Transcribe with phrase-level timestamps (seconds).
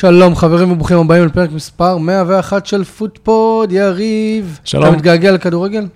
[0.00, 4.58] שלום חברים וברוכים הבאים לפרק מספר 101 של פוטפוד, יריב.
[4.64, 4.84] שלום.
[4.84, 5.86] אתה מתגעגע לכדורגל?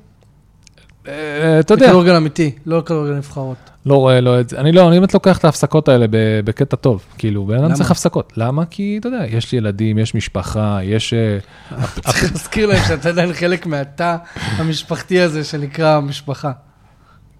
[1.09, 3.57] אה, אתה יודע, לכדורגל אמיתי, לא לכדורגל נבחרות.
[3.87, 4.59] לא רואה, לא את זה.
[4.59, 6.07] אני לא, אני באמת לוקח את ההפסקות האלה
[6.45, 7.03] בקטע טוב.
[7.19, 7.75] כאילו, בן אדם?
[7.75, 8.33] צריך הפסקות.
[8.37, 8.65] למה?
[8.71, 11.15] כי, אתה יודע, יש לי ילדים, יש משפחה, יש...
[11.15, 11.39] אה,
[12.05, 16.53] צריך להזכיר להם שאתה עדיין חלק מהתא המשפחתי הזה שנקרא משפחה.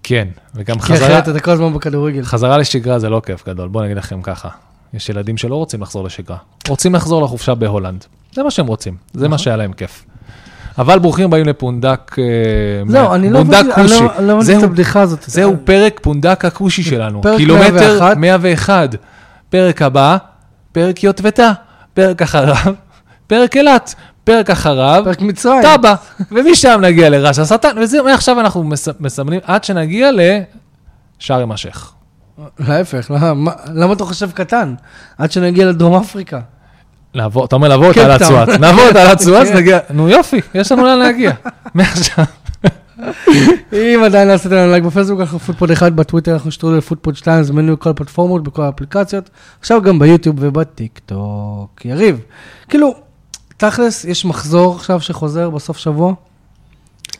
[0.03, 2.23] כן, וגם כי חזרה, אחרת אתה כל הזמן בכדורגל.
[2.23, 4.49] חזרה לשגרה זה לא כיף גדול, בואו נגיד לכם ככה.
[4.95, 6.37] יש ילדים שלא רוצים לחזור לשגרה.
[6.67, 8.05] רוצים לחזור לחופשה בהולנד.
[8.33, 9.27] זה מה שהם רוצים, זה.
[9.27, 10.05] מה שהיה להם כיף.
[10.77, 12.15] אבל ברוכים הבאים לפונדק...
[12.19, 12.23] אה,
[12.87, 14.03] זהו, אני לא פונדק אני כושי.
[14.03, 15.23] לא- אני לא הבנתי את הבדיחה הזאת.
[15.27, 17.21] זהו פרק פונדק הכושי שלנו.
[17.37, 18.17] קילומטר 101.
[18.17, 18.95] 101.
[19.49, 20.17] פרק הבא,
[20.71, 21.51] פרק יוטבתה.
[21.93, 22.73] פרק אחריו,
[23.27, 23.95] פרק אילת.
[24.23, 25.61] פרק אחריו, פרק מצרים.
[25.61, 25.95] טאבה.
[26.31, 30.09] ומשם נגיע לראש השטן, וזהו, מעכשיו אנחנו מס- מסמנים עד שנגיע
[31.21, 31.94] לשארם א-שייח.
[32.59, 34.73] להפך, למה- למה אתה חושב קטן?
[35.17, 36.39] עד שנגיע לדרום אפריקה.
[37.13, 38.45] לעבור, אתה אומר לעבור את תעלת קייפטאון.
[38.45, 38.59] סואץ.
[38.59, 39.57] נעבור את תעלת סואץ, כן.
[39.57, 41.31] נגיע, נו יופי, יש לנו לאן להגיע.
[41.75, 42.25] מעכשיו.
[43.73, 47.43] אם עדיין לא עשיתם לנו לייק בפייסבוק, אנחנו פוטפוד 1 בטוויטר, אנחנו שטרודל פוטפוד 2,
[47.43, 51.85] זמינו בכל הפלטפורמות, בכל האפליקציות, עכשיו גם ביוטיוב ובטיק טוק.
[51.85, 52.19] יריב,
[52.69, 52.95] כאילו,
[53.57, 56.13] תכלס, יש מחזור עכשיו שחוזר בסוף שבוע?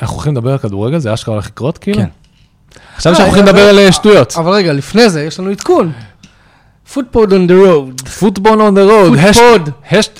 [0.02, 1.97] אנחנו הולכים לדבר על כדורגל, זה אשכרה הולך לקרות כאילו?
[1.97, 2.08] כן.
[2.95, 4.33] עכשיו אה, שאנחנו הולכים אבל- לדבר על אה, שטויות.
[4.37, 5.91] אבל רגע, לפני זה, יש לנו עדכון.
[6.93, 8.09] פוטפוד on the road.
[8.09, 9.17] football on the road.
[9.33, 9.69] פוטפוד.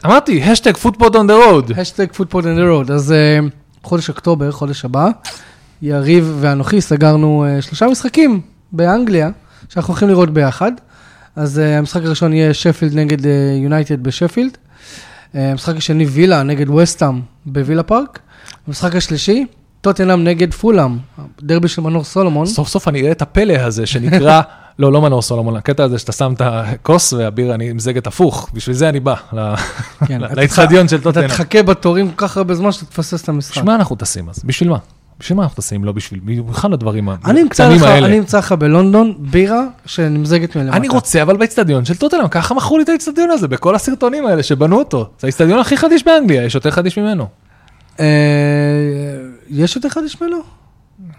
[0.05, 1.33] אמרתי, השטג football on the
[1.69, 1.81] road.
[1.81, 2.93] השטג פוטפוד on the road.
[2.93, 3.39] אז אה,
[3.83, 5.07] חודש אוקטובר, חודש הבא,
[5.81, 9.29] יריב ואנוכי סגרנו אה, שלושה משחקים באנגליה,
[9.69, 10.71] שאנחנו הולכים לראות ביחד.
[11.35, 13.17] אז אה, המשחק הראשון יהיה שפילד נגד
[13.63, 14.57] יונייטד בשפילד.
[15.35, 18.19] אה, המשחק השני וילה נגד וסטאם בווילה פארק.
[18.67, 19.45] המשחק השלישי,
[19.85, 20.97] טוטנאם נגד פולאם,
[21.41, 22.46] דרבי של מנור סולומון.
[22.46, 24.41] סוף סוף אני אראה את הפלא הזה שנקרא,
[24.79, 28.90] לא, לא מנור סולומון, הקטע הזה שאתה שם את הכוס והבירה נמזגת הפוך, בשביל זה
[28.90, 29.16] אני בא,
[30.07, 31.28] כן, אתה לאצטדיון של אתה טוטנאם.
[31.28, 33.51] תחכה בתורים כל כך הרבה זמן שאתה תפסס את המשחק.
[33.51, 34.41] בשביל מה אנחנו טסים אז?
[34.45, 34.78] בשביל מה?
[35.19, 35.84] בשביל מה אנחנו טסים?
[35.84, 36.69] לא בשביל, במיוחד
[37.41, 38.07] אמצא הקטנים האלה.
[38.07, 40.78] אני אמצא לך בלונדון בירה שנמזגת מלמטה.
[40.78, 44.44] אני רוצה, אבל באצטדיון של טוטנאם, ככה מכרו לי את האצטדיון הזה, בכל הסרטונים האלה
[44.44, 45.09] שבנו אותו.
[45.19, 47.28] זה האצטדיון הכי חדיש באנגליה, יש יותר חדיש ממנו.
[49.50, 50.38] יש יותר חדש ממנו?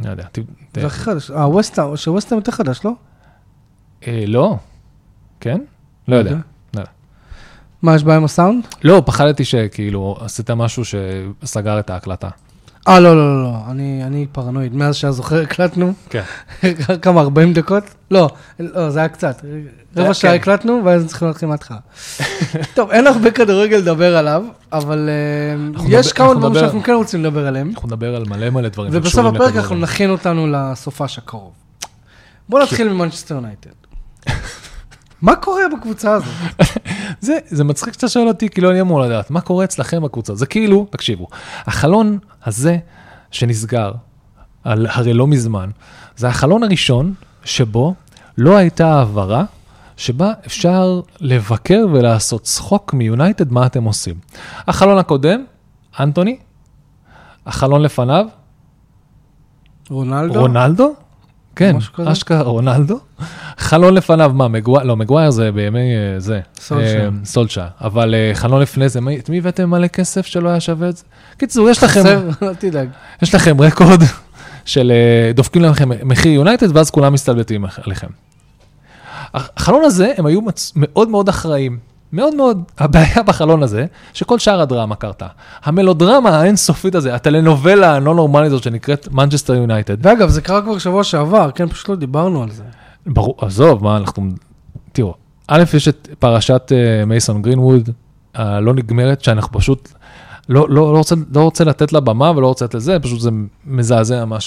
[0.04, 0.26] לא יודע,
[0.74, 1.30] זה הכי חדש.
[1.30, 2.92] אה, ווסטהאם, שווסטהאם יותר חדש, לא?
[4.06, 4.56] אה, לא?
[5.40, 5.50] כן?
[5.50, 5.56] לא.
[5.58, 5.66] אוקיי.
[6.08, 6.36] לא יודע.
[7.82, 8.64] מה, יש בעיה עם הסאונד?
[8.84, 12.28] לא, פחדתי שכאילו עשית משהו שסגר את ההקלטה.
[12.88, 14.74] אה, לא, לא, לא, לא, אני, אני פרנואיד.
[14.74, 16.22] מאז שהזוכר הקלטנו, כן.
[17.02, 17.84] כמה, 40 דקות?
[18.10, 18.28] לא,
[18.60, 19.42] לא, זה היה קצת.
[19.96, 20.36] רבע שעה כן.
[20.36, 21.78] הקלטנו, ואז צריכים להתחיל מההתחלה.
[22.74, 27.46] טוב, אין הרבה כדורגל לדבר עליו, אבל אה, יש כמה דברים שאנחנו כן רוצים לדבר
[27.46, 27.70] עליהם.
[27.74, 28.90] אנחנו נדבר על מלא מלא דברים.
[28.94, 29.56] ובסוף הפרק.
[29.56, 31.52] אנחנו נכין אותנו לסופש הקרוב.
[32.48, 33.70] בוא נתחיל ממנצ'סטר יונייטד.
[35.22, 36.28] מה קורה בקבוצה הזאת?
[37.20, 40.34] זה, זה מצחיק שאתה שואל אותי, כאילו אני אמור לדעת, מה קורה אצלכם בקבוצה?
[40.34, 41.26] זה כאילו, תקשיבו,
[41.66, 42.78] החלון הזה
[43.30, 43.92] שנסגר,
[44.64, 45.70] על, הרי לא מזמן,
[46.16, 47.94] זה החלון הראשון שבו
[48.38, 49.44] לא הייתה העברה
[49.96, 54.14] שבה אפשר לבקר ולעשות צחוק מיונייטד, מה אתם עושים.
[54.68, 55.44] החלון הקודם,
[56.00, 56.36] אנטוני,
[57.46, 58.26] החלון לפניו,
[59.90, 60.40] רונלדו?
[60.40, 60.94] רונלדו?
[61.56, 61.76] כן?
[62.04, 62.98] אשכרה רונלדו.
[63.58, 66.40] חלון לפניו, מה, מגווייר, לא, מגווייר זה בימי אה, זה.
[67.24, 67.64] סולשייר.
[67.64, 67.86] אה.
[67.86, 71.04] אבל אה, חלון לפני זה, את מי הבאתם מלא כסף שלא היה שווה את זה?
[71.36, 72.28] קיצור, יש לכם, חסר?
[72.48, 72.88] אל תדאג.
[73.22, 74.02] יש לכם רקורד
[74.64, 74.92] של
[75.34, 78.08] דופקים לכם מחיר יונייטד, ואז כולם מסתלבטים עליכם.
[79.34, 80.40] החלון הזה, הם היו.
[80.76, 81.78] מאוד מאוד אחראים.
[82.12, 85.26] מאוד מאוד, הבעיה בחלון הזה, שכל שאר הדרמה קרתה.
[85.64, 91.04] המלודרמה האינסופית הזה, הטלנובלה הלא נורמלית הזאת שנקראת מנצ'סטר יונייטד, ואגב, זה קרה כבר שבוע
[91.04, 92.62] שעבר, כן, פשוט לא דיברנו על זה.
[93.06, 94.22] ברור, עזוב, מה אנחנו...
[94.92, 95.14] תראו,
[95.48, 97.90] א', יש את פרשת אה, מייסון גרינווד,
[98.34, 99.88] הלא נגמרת, שאנחנו פשוט...
[100.48, 103.30] לא, לא, לא, רוצה, לא רוצה לתת לה במה ולא רוצה לתת לזה, פשוט זה
[103.66, 104.40] מזעזע מה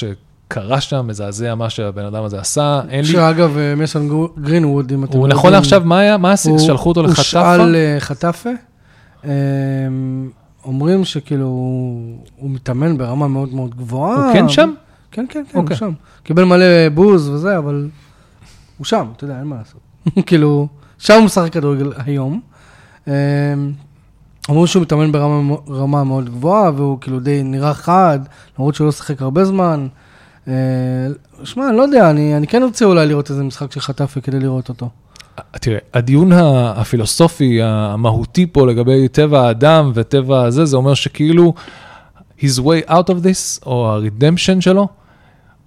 [0.53, 3.11] שקרה שם, מזעזע מה שהבן אדם הזה עשה, אין לי...
[3.11, 6.17] שאגב, אה, מסון גר- גרינווד, אם אתם הוא נכון לעכשיו, מה היה?
[6.17, 6.51] מה עשית?
[6.51, 7.23] הוא- שלחו אותו הוא לחטאפה?
[7.23, 8.49] שאל אה, חטאפה.
[9.25, 9.29] אה,
[10.65, 14.25] אומרים שכאילו, הוא הוא מתאמן ברמה מאוד מאוד גבוהה.
[14.25, 14.73] הוא כן שם?
[15.11, 15.77] כן, כן, כן, הוא אוקיי.
[15.77, 15.91] שם.
[16.23, 17.89] קיבל מלא בוז וזה, אבל
[18.77, 19.79] הוא שם, אתה יודע, אין מה לעשות.
[20.27, 20.67] כאילו,
[20.97, 22.39] שם הוא משחק כדורגל היום.
[23.07, 23.13] אה,
[24.49, 28.19] אמרו שהוא מתאמן ברמה מאוד גבוהה, והוא כאילו די נראה חד,
[28.59, 29.87] למרות שהוא לא שיחק הרבה זמן.
[30.49, 30.55] אה,
[31.43, 34.39] שמע, אני לא יודע, אני, אני כן רוצה אולי לראות איזה משחק של חטאפה כדי
[34.39, 34.89] לראות אותו.
[35.51, 36.31] תראה, הדיון
[36.75, 41.53] הפילוסופי, המהותי פה לגבי טבע האדם וטבע הזה, זה אומר שכאילו,
[42.39, 44.87] his way out of this, או ה-redemption שלו,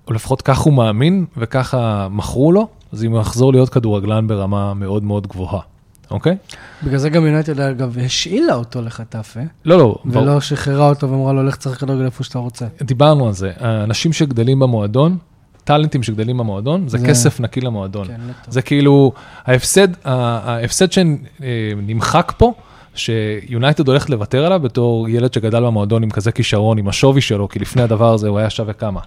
[0.08, 4.74] או לפחות כך הוא מאמין וככה מכרו לו, אז אם הוא יחזור להיות כדורגלן ברמה
[4.74, 5.60] מאוד מאוד גבוהה.
[6.10, 6.36] אוקיי?
[6.82, 10.22] בגלל זה גם יונייטד, אגב, השאילה אותו לחטאפה, לא, לא, ברור.
[10.26, 12.66] ולא שחררה אותו ואמרה לו, לך תשחק כדורגל איפה שאתה רוצה.
[12.82, 15.16] דיברנו על זה, האנשים שגדלים במועדון,
[15.64, 18.06] טאלנטים שגדלים במועדון, זה זה- כסף נקי למועדון.
[18.06, 18.20] כן.
[18.48, 19.12] זה כאילו,
[19.46, 22.52] ההפסד, ההפסד שנמחק פה,
[22.94, 27.58] שיונייטד הולכת לוותר עליו בתור ילד שגדל במועדון עם כזה כישרון, עם השווי שלו, כי
[27.58, 29.00] לפני הדבר הזה הוא היה שווה כמה?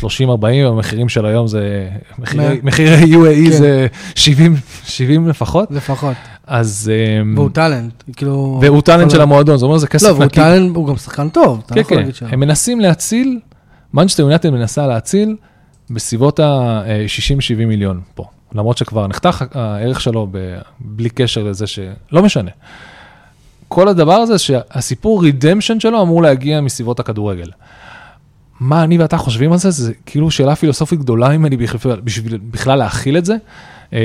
[0.00, 0.06] 30-40,
[0.68, 1.88] המחירים של היום זה,
[2.18, 2.60] מחירי-.
[2.62, 3.58] מחירי UAE כן.
[3.58, 6.14] זה 70, 70 לפחות, לפחות.
[6.46, 6.90] אז...
[7.22, 8.58] אמ, והוא טאלנט, כאילו...
[8.62, 10.34] והוא טאלנט של ה- המועדון, זאת אומרת, זה כסף לא, והוא נקי.
[10.40, 12.28] טאלנט, הוא גם שחקן טוב, אתה לא כן, יכול כן, להגיד שלא.
[12.32, 13.38] הם מנסים להציל,
[13.94, 15.36] מנצ'סטר יונייטד מנסה להציל
[15.90, 18.24] בסביבות ה-60-70 מיליון פה.
[18.54, 21.78] למרות שכבר נחתך הערך שלו ב- בלי קשר לזה ש...
[22.12, 22.50] לא משנה.
[23.68, 27.50] כל הדבר הזה שהסיפור רידמפשן שלו אמור להגיע מסביבות הכדורגל.
[28.60, 29.70] מה אני ואתה חושבים על זה?
[29.70, 31.56] זה כאילו שאלה פילוסופית גדולה ממני
[32.04, 33.36] בשביל בכלל להכיל את זה.
[33.92, 33.98] אה,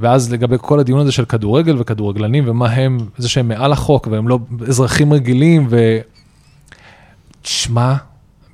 [0.00, 4.28] ואז לגבי כל הדיון הזה של כדורגל וכדורגלנים ומה הם, זה שהם מעל החוק והם
[4.28, 4.38] לא
[4.68, 5.98] אזרחים רגילים ו...
[7.42, 7.94] תשמע,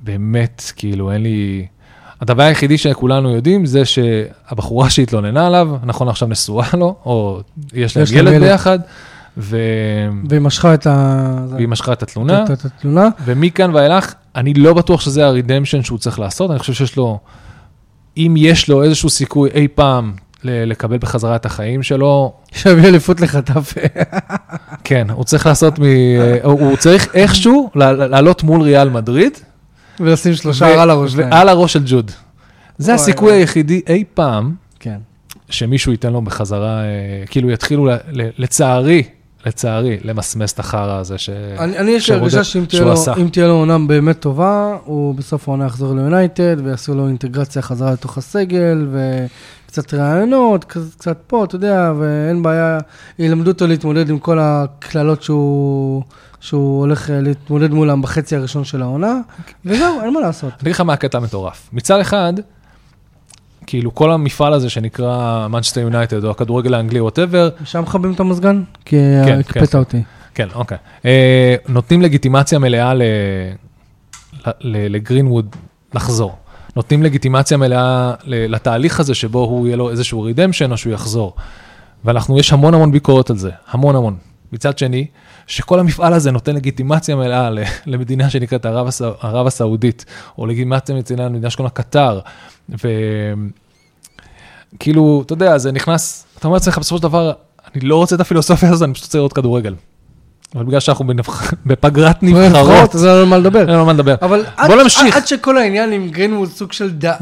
[0.01, 1.65] באמת, כאילו, אין לי...
[2.21, 7.41] הדבר היחידי שכולנו יודעים זה שהבחורה שהתלוננה עליו, נכון עכשיו נשואה לו, או
[7.73, 8.41] יש להם ילד.
[8.41, 8.79] ביחד,
[9.37, 9.57] ו...
[10.29, 11.35] והיא משכה את ה...
[11.49, 13.09] והיא משכה את התלונה, את- את התלונה.
[13.25, 17.19] ומכאן ואילך, אני לא בטוח שזה הרידמפשן שהוא צריך לעשות, אני חושב שיש לו,
[18.17, 20.13] אם יש לו איזשהו סיכוי אי פעם
[20.43, 23.81] ל- לקבל בחזרה את החיים שלו, שיביא אליפות לחטאפה.
[24.83, 25.83] כן, הוא צריך לעשות מ...
[26.43, 29.31] הוא צריך איכשהו לעל- לעלות מול ריאל מדריד,
[29.99, 31.29] ולשים שלושה ו- על הראש שלהם.
[31.31, 32.11] ועל הראש של ג'וד.
[32.77, 33.33] זה הסיכוי.
[33.33, 34.97] היחידי אי פעם כן.
[35.49, 36.85] שמישהו ייתן לו בחזרה, אה,
[37.29, 37.89] כאילו יתחילו,
[38.37, 39.03] לצערי,
[39.45, 41.29] לצערי, למסמס את החרא הזה ש...
[41.29, 42.87] אני, אני יש לי הרגשה שאם תהיה לו-
[43.29, 48.17] תהיה לו עונה באמת טובה, הוא בסוף העונה יחזור ליונייטד, ויעשו לו אינטגרציה חזרה לתוך
[48.17, 52.77] הסגל, וקצת רעיונות, קצת- פה, אתה יודע, ואין בעיה,
[53.19, 56.03] ילמדו אותו להתמודד עם כל הקללות שהוא,
[56.39, 59.19] שהוא הולך אה, להתמודד מולם בחצי הראשון של העונה,
[59.65, 60.49] וזהו, אין מה לעשות.
[60.53, 61.69] אני אגיד לך מה הקטע המטורף.
[61.73, 62.33] מצד אחד,
[63.67, 68.63] כאילו כל המפעל הזה שנקרא מנצ'סטר יונייטד, או הכדורגל האנגלי, whatever, שם מכבים את המזגן?
[68.85, 69.77] כי כן, הקפאת כן.
[69.77, 70.03] אותי.
[70.35, 70.77] כן, אוקיי.
[71.05, 75.55] אה, נותנים לגיטימציה מלאה ל- ל- ל- לגרינווד
[75.93, 76.35] לחזור.
[76.75, 81.35] נותנים לגיטימציה מלאה לתהליך הזה שבו הוא יהיה לו איזשהו redemption או שהוא יחזור.
[82.05, 84.15] ואנחנו, יש המון המון ביקורות על זה, המון המון.
[84.51, 85.07] מצד שני,
[85.47, 87.49] שכל המפעל הזה נותן לגיטימציה מלאה
[87.85, 90.05] למדינה שנקראת ערב, הסע- ערב הסעודית,
[90.37, 92.19] או לגיטימציה מצינה למדינה שקוראים לה קטר,
[94.73, 97.31] וכאילו, אתה יודע, זה נכנס, אתה אומר לעצמך, בסופו של דבר,
[97.75, 99.73] אני לא רוצה את הפילוסופיה הזאת, אני פשוט רוצה לראות כדורגל.
[100.55, 101.05] אבל בגלל שאנחנו
[101.65, 103.59] בפגרת נבחרות, זה לא על מה לדבר.
[103.59, 104.15] אין לנו מה לדבר.
[104.21, 105.15] אבל בוא עד- נמשיך.
[105.17, 107.05] עד שכל העניין עם גרינווד סוג של ד...
[107.05, 107.13] ד-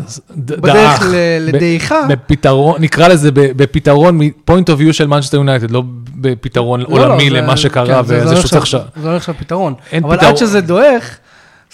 [0.61, 1.03] בדרך
[1.41, 2.05] לדעיכה.
[2.09, 5.83] בפתרון, נקרא לזה בפתרון מ-point of view של מנצ'סטר יונייטד, לא
[6.15, 8.65] בפתרון לא, עולמי לא, זה- למה שקרה, כן, זה- וזה זה לא שהוא צריך...
[8.65, 9.73] ש- זה לא נחשב פתרון.
[9.91, 10.19] אין אבל.
[10.19, 11.17] עד שזה דועך,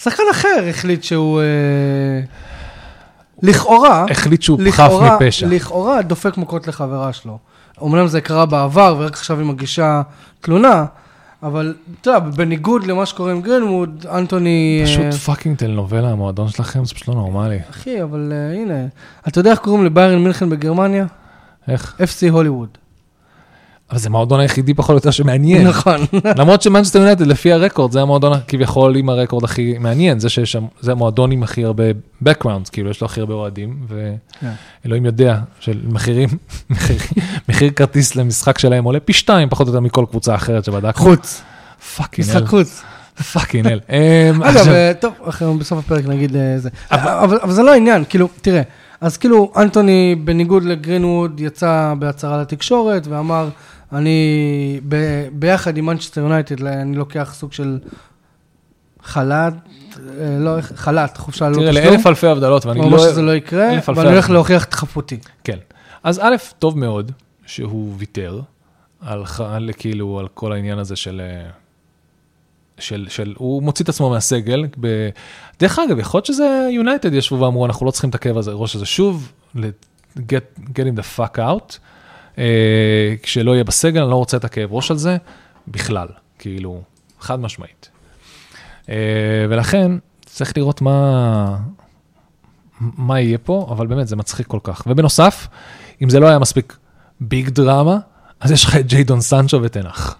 [0.02, 1.40] שחקן אחר החליט שהוא...
[3.44, 5.46] אה, לכאורה, החליט שהוא חף לכאורה, מפשע.
[5.46, 7.38] לכאורה דופק מכות לחברה שלו.
[7.82, 10.02] אמנם זה קרה בעבר, ורק עכשיו היא מגישה
[10.40, 10.84] תלונה,
[11.42, 14.82] אבל אתה יודע, בניגוד למה שקורה עם גרינווד, אנטוני...
[14.84, 17.58] פשוט אה, fucking טלנובלה, המועדון שלכם, זה פשוט לא נורמלי.
[17.70, 18.86] אחי, אבל אה, הנה,
[19.28, 21.06] אתה יודע איך קוראים לביירן מינכן בגרמניה?
[21.68, 21.96] איך?
[22.00, 22.68] FC הוליווד.
[23.92, 25.66] אבל זה המועדון היחידי פחות או יותר שמעניין.
[25.68, 25.96] נכון.
[26.38, 30.64] למרות שמנצ'סטר יונייטד, לפי הרקורד, זה המועדון כביכול עם הרקורד הכי מעניין, זה שיש שם,
[30.80, 31.84] זה המועדון עם הכי הרבה
[32.24, 33.76] backgrounds, כאילו יש לו הכי הרבה אוהדים.
[34.84, 36.28] ואלוהים יודע של מחירים,
[37.48, 41.04] מחיר- כרטיס למשחק שלהם עולה פי שתיים פחות או יותר מכל קבוצה אחרת שבדקנו.
[41.04, 41.42] חוץ,
[41.96, 42.82] fucking משחק חוץ.
[43.32, 43.80] fucking hell.
[43.90, 45.12] אמ, אגב, אה, טוב,
[45.58, 46.68] בסוף הפרק נגיד אה, זה.
[46.90, 48.62] אבל אבל זה לא העניין, כאילו, תראה,
[49.00, 53.48] אז כאילו, אנטוני, בניגוד לגרינווד, יצא בהצהרה לתקשורת ואמר,
[53.92, 57.78] אני ב- ביחד עם מנצ'סטר יונייטד, אני לוקח סוג של
[59.02, 59.54] חל"ת,
[60.20, 61.92] אה, לא, חל"ת, חופשה ללא תראה, תשלום.
[61.92, 62.84] לאלף אלפי הבדלות, ואני לא...
[62.84, 64.30] אמר שזה לא יקרה, ואני הולך.
[64.30, 65.18] להוכיח את חפותי.
[65.44, 65.58] כן.
[66.02, 67.12] אז א', טוב מאוד
[67.46, 68.40] שהוא ויתר
[69.00, 71.22] על, על כאילו, על כל העניין הזה של...
[71.24, 71.50] אה,
[72.78, 74.66] של, של, הוא מוציא את עצמו מהסגל.
[74.80, 75.08] ב...
[75.60, 78.76] דרך אגב, יכול להיות שזה יונייטד ישבו ואמרו, אנחנו לא צריכים את הכאב הזה, ראש
[78.76, 79.32] הזה שוב,
[80.16, 81.78] get, get in the fuck out.
[82.38, 85.16] אה, כשלא יהיה בסגל, אני לא רוצה את הכאב ראש על זה
[85.68, 86.08] בכלל,
[86.38, 86.82] כאילו,
[87.20, 87.88] חד משמעית.
[88.88, 88.94] אה,
[89.50, 89.92] ולכן,
[90.24, 91.56] צריך לראות מה,
[92.80, 94.82] מה יהיה פה, אבל באמת, זה מצחיק כל כך.
[94.86, 95.48] ובנוסף,
[96.02, 96.76] אם זה לא היה מספיק
[97.20, 97.98] ביג דרמה,
[98.40, 100.16] אז יש לך את ג'יידון סנצ'ו ותנח.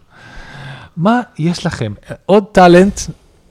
[0.96, 1.92] מה יש לכם?
[2.26, 3.00] עוד טאלנט,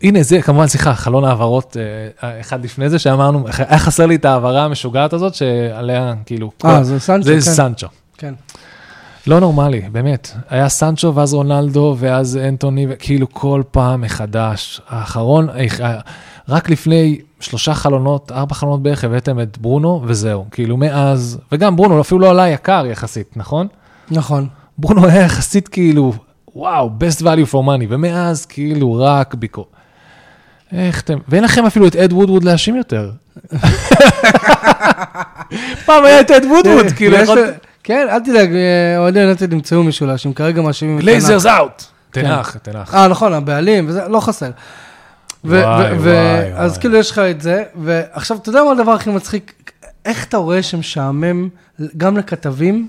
[0.04, 1.78] הנה זה, כמובן, סליחה, חלון העברות,
[2.24, 6.84] אה, אחד לפני זה שאמרנו, היה חסר לי את ההעברה המשוגעת הזאת, שעליה, כאילו, אה,
[6.84, 7.40] זה סנצ'ו, זה כן.
[7.40, 7.88] סנצ'ו.
[8.22, 8.34] כן.
[9.28, 10.32] לא נורמלי, באמת.
[10.50, 14.82] היה סנצ'ו ואז רונלדו ואז אנטוני, כאילו כל פעם מחדש.
[14.90, 16.00] האחרון, אה,
[16.50, 20.46] רק לפני שלושה חלונות, ארבע חלונות בערך הבאתם את ברונו וזהו.
[20.52, 23.68] כאילו מאז, וגם ברונו אפילו לא עלה יקר יחסית, נכון?
[24.12, 24.48] נכון.
[24.78, 26.14] ברונו היה יחסית כאילו,
[26.56, 29.66] וואו, best value for money, ומאז כאילו רק ביקור.
[30.72, 33.12] איך אתם, ואין לכם אפילו את אד וודווד להאשים יותר.
[35.86, 37.40] פעם היה את אד וודווד, כאילו, יש- יכול...
[37.84, 41.46] כן, אל תדאג, אה, אוהדי יונתן נמצאו משולש, הם כרגע מאשימים את תנח.
[41.46, 41.84] אאוט.
[42.12, 42.96] תנח, תנח.
[42.96, 44.50] אה, נכון, הבעלים, וזה לא חסר.
[45.46, 45.64] וואי,
[45.98, 46.78] וואי, אז.
[46.78, 49.72] כאילו יש לך את זה, ועכשיו, אתה יודע מה הדבר הכי מצחיק?
[50.06, 51.50] איך אתה רואה שמשעמם
[51.98, 52.88] גם לכתבים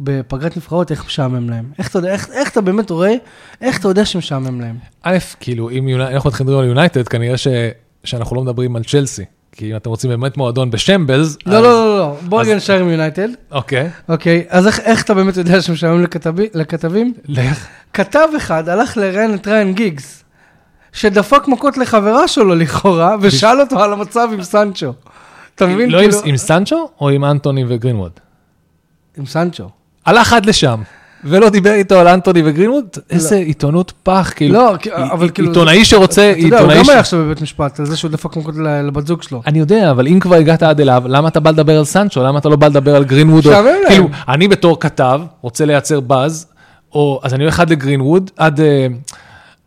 [0.00, 1.64] בפגרת נבחרות, איך משעמם להם?
[1.78, 3.14] איך אתה יודע, איך, איך אתה באמת רואה,
[3.60, 4.76] איך אתה יודע שמשעמם להם?
[5.02, 7.46] א', כאילו, אם אנחנו מתחילים לדבר על יונייטד, כנראה ש-
[8.04, 9.24] שאנחנו לא מדברים על צ'לסי.
[9.58, 12.56] כי אם אתם רוצים באמת מועדון בשמבלס, לא, אז- לא, לא, לא, בוא אז- רגע
[12.56, 13.28] נשאר עם יונייטד.
[13.50, 13.90] אוקיי.
[14.08, 17.12] אוקיי, אז איך, איך אתה באמת יודע שמשעמם לכתבי, לכתבים?
[17.28, 17.66] לך.
[17.92, 20.24] כתב אחד הלך לראיין את ריין גיגס,
[20.92, 24.92] שדפק מכות לחברה שלו לכאורה, ושאל אותו על המצב עם סנצ'ו.
[25.54, 25.90] אתה מבין?
[25.90, 28.12] לא עם- כאילו- עם סנצ'ו או עם אנטוני וגרינווד?
[29.16, 29.68] עם סנצ'ו.
[30.06, 30.82] הלך עד לשם,
[31.24, 32.84] ולא דיבר איתו על אנטוני וגרינווד?
[33.10, 34.54] איזה עיתונות פח, כאילו.
[34.54, 35.48] לא, אבל כאילו...
[35.48, 36.90] עיתונאי שרוצה, אתה יודע, הוא גם.
[36.90, 39.42] היה עכשיו בבית משפט, על זה שהוא דפק מכות לבת זוג שלו.
[39.46, 42.22] אני יודע, אבל אם כבר הגעת עד אליו, למה אתה בא לדבר על סנצ'ו?
[42.22, 43.44] למה אתה לא בא לדבר על גרינווד?
[43.88, 46.46] כאילו, אני בתור כתב, רוצה לייצר באז,
[46.92, 48.86] או, אז אני הולך עד לגרינווד, עד, אה,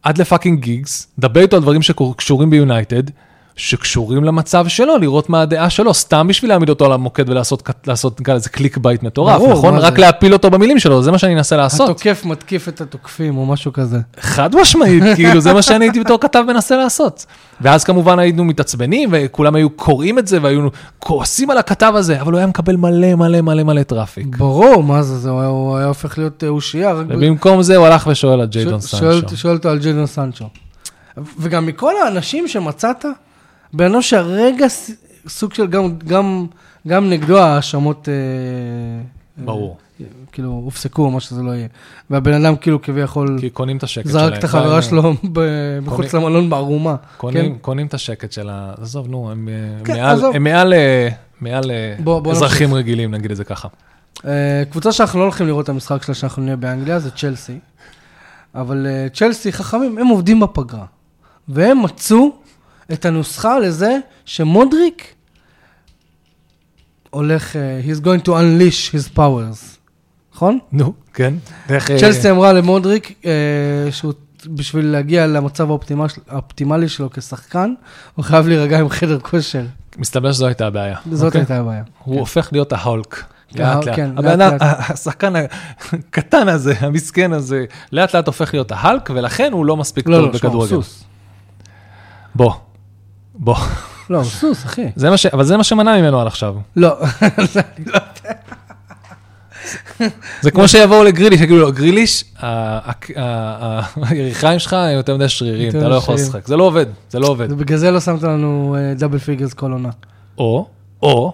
[0.03, 3.03] עד ל fucking גיגס, דבר איתו על דברים שקשורים ביונייטד,
[3.55, 7.69] שקשורים למצב שלו, לראות מה הדעה שלו, סתם בשביל להעמיד אותו על המוקד ולעשות,
[8.19, 9.77] נקרא לזה clickbait מטורף, ברור, נכון?
[9.77, 10.01] רק זה?
[10.01, 11.89] להפיל אותו במילים שלו, זה מה שאני אנסה לעשות.
[11.89, 13.97] התוקף מתקיף את התוקפים, או משהו כזה.
[14.19, 17.25] חד משמעית, כאילו, זה מה שאני הייתי בתור כתב מנסה לעשות.
[17.61, 20.67] ואז כמובן היינו מתעצבנים, וכולם היו קוראים את זה, והיו
[20.99, 24.35] כועסים על הכתב הזה, אבל הוא היה מקבל מלא מלא מלא מלא traffic.
[24.37, 27.85] ברור, מה זה, זה, הוא היה- הוא היה הופך להיות אה, אושיה, ובמקום זה הוא
[27.85, 29.35] הלך ושואל על ג'יידון סנצ'ו.
[29.37, 30.45] שואל אותו על ג'יידון סנצ'ו.
[31.39, 33.05] וגם מכל האנשים שמצאת,
[33.73, 34.65] בן אדם שהרגע
[35.27, 36.45] סוג של גם, גם,
[36.87, 38.13] גם נגדו ההאשמות, אה,
[39.45, 41.67] ברור, אה, כאילו, הופסקו, או מה שזה לא יהיה.
[42.09, 44.25] והבן אדם כאילו כביכול כי קונים את השקט שלהם.
[44.25, 45.13] זרק את החברה שלו
[45.81, 46.95] מחוץ למלון בערומה.
[47.17, 48.73] קונים- קונים את השקט של ה...
[48.81, 51.71] עזוב, נו, הם אה, כן, מעל-
[52.31, 52.73] אזרחים.
[52.73, 53.67] רגילים, נגיד את זה ככה.
[54.71, 57.59] קבוצה שאנחנו לא הולכים לראות את המשחק שלה שאנחנו נהיה באנגליה זה צ'לסי.
[58.55, 60.85] אבל צ'לסי חכמים, הם עובדים בפגרה.
[61.47, 62.31] והם מצאו
[62.93, 65.13] את הנוסחה לזה שמודריק
[67.09, 69.77] הולך, אה, he's going to unleash his powers,
[70.35, 70.59] נכון?
[70.71, 71.33] נו, כן.
[71.69, 73.31] אה, צ'לסי אמרה למודריק אה,
[73.91, 74.13] שהוא
[74.45, 77.73] בשביל להגיע למצב האופטימל- האופטימלי שלו כשחקן,
[78.15, 79.65] הוא חייב להירגע עם חדר כושר.
[79.97, 80.97] מסתבר שזו הייתה הבעיה.
[81.11, 81.41] זאת אוקיי?
[81.41, 81.83] הייתה הבעיה.
[82.03, 83.23] הוא הופך להיות ההולק.
[83.55, 83.95] לאט לאט.
[83.95, 85.33] כן, הבן לאט, אדם, השחקן
[85.93, 90.25] הקטן הזה, המסכן הזה, לאט לאט הופך להיות ההלק, ולכן הוא לא מספיק לא, טוב
[90.25, 90.69] לא, שמע, הוא בכדורגל.
[90.69, 91.03] סוס.
[92.35, 92.53] בוא,
[93.41, 93.55] בוא.
[94.09, 94.85] לא, הוא סוס, אחי.
[94.95, 95.25] זה מה ש...
[95.25, 96.55] אבל זה מה שמנע ממנו עד עכשיו.
[96.75, 96.97] לא,
[100.41, 102.23] זה כמו שיבואו לגריליש, יגידו לו, גריליש,
[103.95, 106.15] היריחיים שלך הם יותר מדי שרירים, אתה לא יכול.
[106.15, 106.47] לשחק.
[106.47, 107.51] זה לא עובד, זה לא עובד.
[107.51, 109.89] ובגלל זה לא שמת לנו double figures כל עונה.
[110.37, 110.67] או,
[111.01, 111.33] או,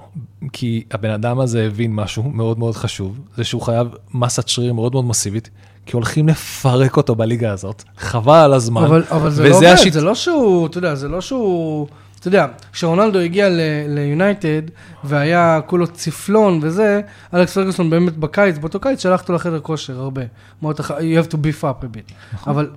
[0.53, 4.93] כי הבן אדם הזה הבין משהו מאוד מאוד חשוב, זה שהוא חייב מסת שריר מאוד
[4.93, 5.49] מאוד מסיבית,
[5.87, 8.83] כי הולכים לפרק אותו בליגה הזאת, חבל על הזמן.
[8.83, 11.87] אבל, אבל זה לא עובד, השיט- זה לא שהוא, אתה יודע, זה לא שהוא,
[12.19, 13.47] אתה יודע, כשרונלדו הגיע
[13.87, 14.61] ליונייטד
[15.03, 17.01] והיה כולו צפלון וזה,
[17.33, 20.21] אלכס פרגוסון באמת בקיץ, באותו קיץ שלח אותו לחדר כושר הרבה.
[20.63, 22.13] אמר לך, you have to beef up a bit.
[22.33, 22.53] נכון.
[22.53, 22.69] אבל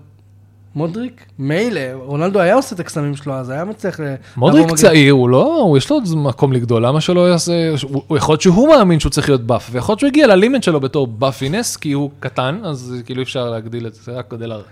[0.74, 4.14] מודריק, מילא, רונלדו היה עושה את הקסמים שלו, אז היה מצליח ל...
[4.36, 4.74] מודריק.
[4.74, 7.52] צעיר, הוא לא, יש לו עוד מקום לגדול, למה שלא יעשה,
[7.90, 10.80] הוא יכול להיות שהוא מאמין שהוא צריך להיות באף, ויכול להיות שהוא הגיע ללימט שלו
[10.80, 14.32] בתור באפינס, כי הוא קטן, אז כאילו אי אפשר להגדיל את זה, זה רק.
[14.50, 14.62] הר-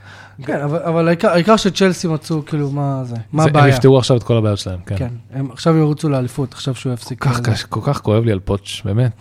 [0.44, 3.74] כן, אבל, העיקר, שצ'לסי מצאו, כאילו, מה זה, מה זה- הם הבעיה?
[3.74, 4.96] יפתרו עכשיו את כל הבעיות שלהם, כן.
[4.98, 7.24] כן, הם עכשיו ירוצו לאליפות, עכשיו שהוא יפסיק.
[7.68, 9.12] כל כך כואב לי על פוטש, באמת,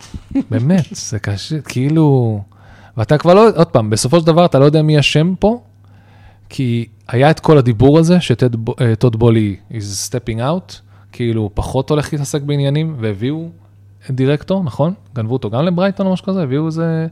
[0.50, 2.40] באמת, זה קשה, כאילו,
[2.96, 5.60] ואתה כבר לא, עוד פעם, בסופו של דבר אתה לא יודע מי אשם פה,
[6.48, 9.74] כי היה את כל הדיבור הזה שטוד בולי is
[10.10, 10.74] stepping out,
[11.12, 13.48] כאילו הוא פחות הולך להתעסק בעניינים, והביאו
[14.10, 14.92] דירקטור, נכון?
[15.14, 17.06] גנבו אותו גם מברייטון או משהו כזה, הביאו איזה,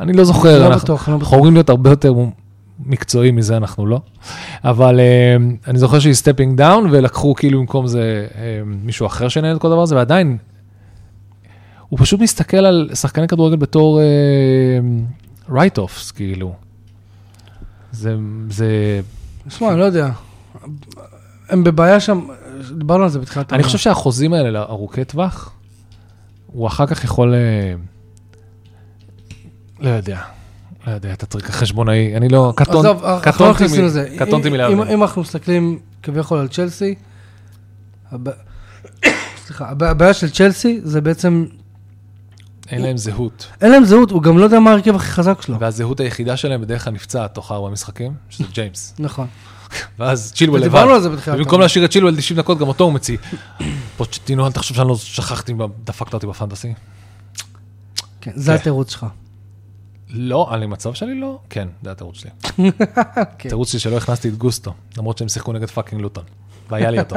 [0.00, 1.36] אני לא זוכר, לא אנחנו- בטוח, לא אנחנו.
[1.36, 2.14] אמורים להיות הרבה יותר
[2.86, 4.00] מקצועיים מזה, אנחנו לא.
[4.64, 9.56] אבל אה, אני זוכר שהיה stepping down, ולקחו כאילו במקום זה אה, מישהו אחר שינהל
[9.56, 10.36] את כל הדבר הזה, ועדיין,
[11.88, 14.00] הוא פשוט מסתכל על שחקני כדורגל בתור
[15.52, 16.52] רייט אופס, כאילו.
[17.94, 18.14] זה,
[18.50, 19.00] זה,
[19.48, 20.10] שמע, אני לא יודע.
[21.48, 22.20] הם בבעיה שם,
[22.78, 25.52] דיברנו על זה בתחילת אני חושב שהחוזים האלה לארוכי טווח,
[26.46, 27.74] הוא אחר כך יכול, אה,
[29.80, 30.20] לא יודע.
[30.86, 34.16] לא יודע, אתה צריך חשבונאי, אני לא, לא קטונתי נכנסים מ- לזה.
[34.18, 34.80] קטונתי מלהבין.
[34.80, 36.94] אם- אנחנו מסתכלים כביכול על צ'לסי,
[39.46, 41.44] סליחה, הב- הבעיה של צ'לסי זה בעצם,
[42.68, 43.46] אין להם זהות.
[43.60, 45.60] אין להם זהות, הוא גם לא יודע מה ההרכב הכי חזק שלו.
[45.60, 48.94] והזהות היחידה שלהם בדרך כלל נפצעת תוך ארבע משחקים, שזה ג'יימס.
[48.98, 49.26] נכון.
[49.98, 50.68] ואז צ'ילואל לבד.
[50.68, 51.62] ודיברנו על זה בתחילת העונה.
[51.62, 53.16] להשאיר את צ'ילואל 90 דקות, גם אותו הוא מוציא.
[53.96, 55.54] פוצ'טינו, אל תחשוב שאני לא שכחתי,
[55.84, 56.74] דפקת אותי בפנטסי.
[58.20, 58.58] כן, זה כן.
[58.58, 59.06] התירוץ שלך.
[60.08, 61.38] לא, על המצב שלי לא.
[61.50, 62.30] כן, זה התירוץ שלי.
[63.38, 63.48] כן.
[63.48, 66.24] התירוץ שלי שלא הכנסתי את גוסטו, למרות שהם שיחקו נגד fucking לוטון.
[66.70, 67.16] והיה לי אותו.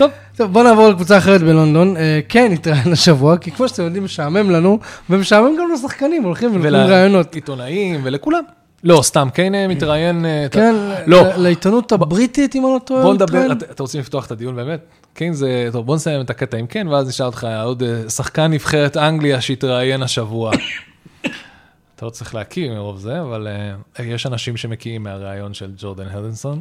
[0.00, 1.96] טוב, טוב, בוא נעבור לקבוצה אחרת בלונדון.
[1.96, 4.78] אה, כן, התראיין השבוע, כי כמו שאתם יודעים, משעמם לנו,
[5.10, 7.26] ומשעמם גם לשחקנים, הולכים ונותנים רעיונות.
[7.30, 8.42] ולעיתונאים ולכולם.
[8.84, 10.24] לא, סתם, קיין אה, מתראיין...
[10.24, 10.74] אה, כן,
[11.06, 11.22] לא.
[11.36, 13.02] לעיתונות הבריטית, אם אני לא טועה.
[13.02, 14.80] בוא נדבר, אתם רוצים לפתוח את הדיון באמת?
[15.14, 18.46] קיין זה, טוב בוא נסיים את הקטע עם קיין ואז נשאל אותך עוד אה, שחקן
[18.46, 20.52] נבחרת אנגליה שהתראיין השבוע.
[21.96, 23.48] אתה לא צריך להכיר מרוב זה, אבל
[23.98, 26.60] אה, יש אנשים שמקיאים מהראיון של ג'ורדן הרדנסון.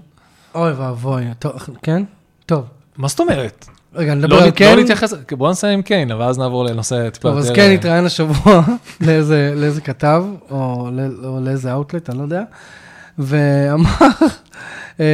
[0.55, 1.53] אוי ואבוי, טוב,
[1.83, 2.03] כן?
[2.45, 2.78] טוב.
[2.99, 3.65] מה זאת אומרת?
[3.95, 4.75] רגע, נדבר לא על לא כן.
[4.75, 8.05] להתייחס, בוא נסיים עם קיין, ואז נעבור לנושא טיפה טוב, אז יותר, כן אה, התראיין
[8.05, 8.61] השבוע
[9.07, 10.89] לאיזה לאיזה כתב, או
[11.23, 12.43] או לאיזה אאוטלט, אני לא יודע,
[13.19, 13.89] ואמר,
[14.99, 15.05] אה,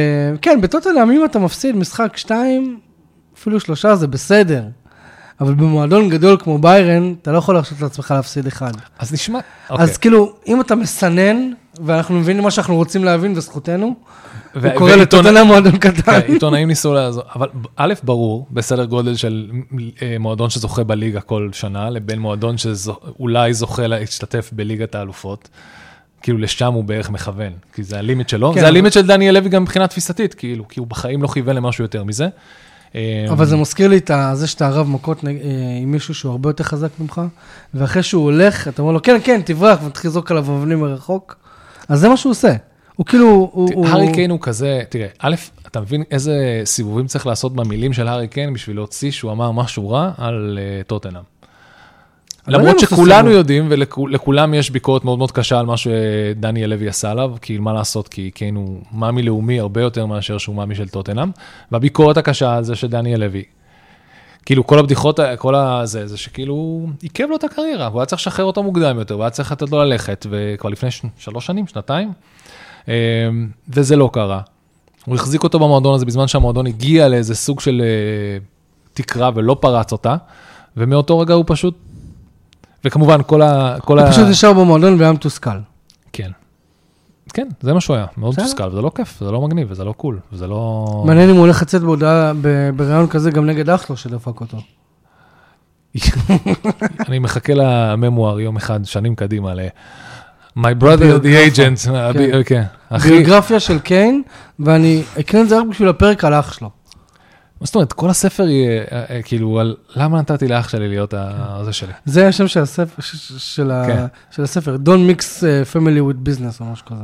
[0.42, 2.80] כן, בטוטלאם, אם אתה מפסיד משחק שתיים,
[3.38, 4.62] אפילו שלושה, זה בסדר.
[5.40, 8.72] אבל במועדון גדול כמו ביירן, אתה לא יכול להרשות לעצמך להפסיד אחד.
[8.98, 9.38] אז נשמע,
[9.70, 9.84] אוקיי.
[9.84, 11.50] אז כאילו, אם אתה מסנן,
[11.84, 13.94] ואנחנו מבינים מה שאנחנו רוצים להבין, וזכותנו,
[14.62, 16.02] הוא קורא לטוטנאם מועדון קטן.
[16.02, 19.50] כן, עיתונאים ניסו לעזור, אבל א', ברור, בסדר גודל של
[20.02, 25.48] אה, מועדון שזוכה בליגה כל שנה, לבין מועדון שאולי זוכה להשתתף בליגת האלופות.
[26.22, 29.48] כאילו לשם הוא בערך מכוון, כי זה הלימיט שלו, כן, זה הלימיט של דניאל לוי
[29.48, 32.28] גם מבחינה תפיסתית, כאילו, כי הוא בחיים לא כיוון למשהו יותר מזה.
[32.94, 35.30] אה, אבל זה מזכיר לי את זה שאתה רב מכות אה,
[35.82, 37.20] עם מישהו שהוא הרבה יותר חזק ממך,
[37.74, 41.36] ואחרי שהוא הולך, אתה אומר לו, כן, כן, תברח, ותתחיל לזרוק עליו אבנים מרחוק.
[41.88, 42.52] אז זה מה שהוא עושה.
[42.96, 43.86] הוא כאילו, הוא...
[43.86, 45.34] הארי קיין הוא כזה, תראה, א',
[45.66, 49.90] אתה מבין איזה סיבובים צריך לעשות במילים של הארי קיין בשביל להוציא שהוא אמר משהו
[49.90, 51.22] רע על אה, טוטנאם.
[52.48, 53.30] למרות שכולנו.
[53.30, 57.72] יודעים, ולכולם יש ביקורת מאוד מאוד קשה על מה שדניאל לוי עשה עליו, כי מה
[57.72, 61.30] לעשות, כי קיין הוא מאמי לאומי הרבה יותר מאשר שהוא מאמי של טוטנאם,
[61.72, 63.42] והביקורת הקשה על זה שדניאל לוי,
[64.46, 68.44] כאילו כל הבדיחות, כל הזה, זה שכאילו עיכב לו את הקריירה, והוא היה צריך לשחרר
[68.44, 72.12] אותו מוקדם יותר, והיה צריך לתת לו ללכת, וכבר לפני ש- שלוש שנים, שנתיים,
[73.68, 74.40] וזה לא קרה.
[75.06, 78.38] הוא החזיק אותו במועדון הזה בזמן שהמועדון הגיע לאיזה סוג של אה,
[78.92, 80.16] תקרה ולא פרץ אותה,
[80.76, 81.78] ומאותו רגע הוא פשוט,
[82.84, 83.76] וכמובן כל ה...
[83.80, 84.10] כל הוא ה...
[84.10, 85.58] פשוט נשאר במועדון והיה מתוסכל.
[86.12, 86.30] כן.
[87.32, 88.34] כן, זה מה שהוא היה, מאוד.
[88.40, 91.02] מתוסכל, וזה לא כיף, וזה לא מגניב, וזה לא קול, וזה לא...
[91.06, 92.32] מעניין אם הוא הולך לצאת בהודעה,
[92.76, 94.58] בריאיון כזה גם נגד אח שלו שדפק אותו.
[97.08, 99.52] אני מחכה לממואר יום אחד, שנים קדימה.
[100.56, 102.42] My brother the agent, אה, כן.
[102.46, 104.22] כן, אחי, ביוגרפיה של קיין,
[104.58, 106.70] ואני אקנה את זה רק בשביל הפרק על אח שלו.
[107.60, 111.14] מה זאת אומרת, כל הספר יהיה, אה, אה, כאילו, על למה נתתי לאח שלי להיות
[111.14, 111.92] ה- זה שלי.
[112.04, 113.02] זה השם של הספר,
[113.38, 114.06] של כן.
[114.42, 115.42] הספר, Don't mix uh,
[115.74, 117.02] family with business או משהו כזה.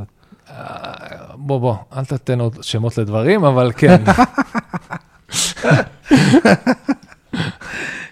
[0.51, 0.55] אה,
[1.35, 4.03] בוא, בוא, אל תתן עוד שמות לדברים, אבל כן.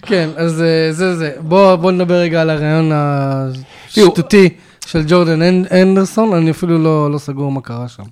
[0.01, 1.31] כן, אז אה, זה זה.
[1.39, 4.49] בוא, בוא נדבר רגע על הרעיון השטותי
[4.91, 8.03] של ג'ורדן אנ- אנדרסון, אני אפילו לא, לא סגור מה קרה שם.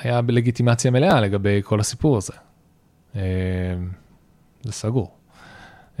[0.00, 2.32] היה בלגיטימציה מלאה לגבי כל הסיפור הזה.
[3.16, 3.22] אה,
[4.62, 5.10] זה סגור.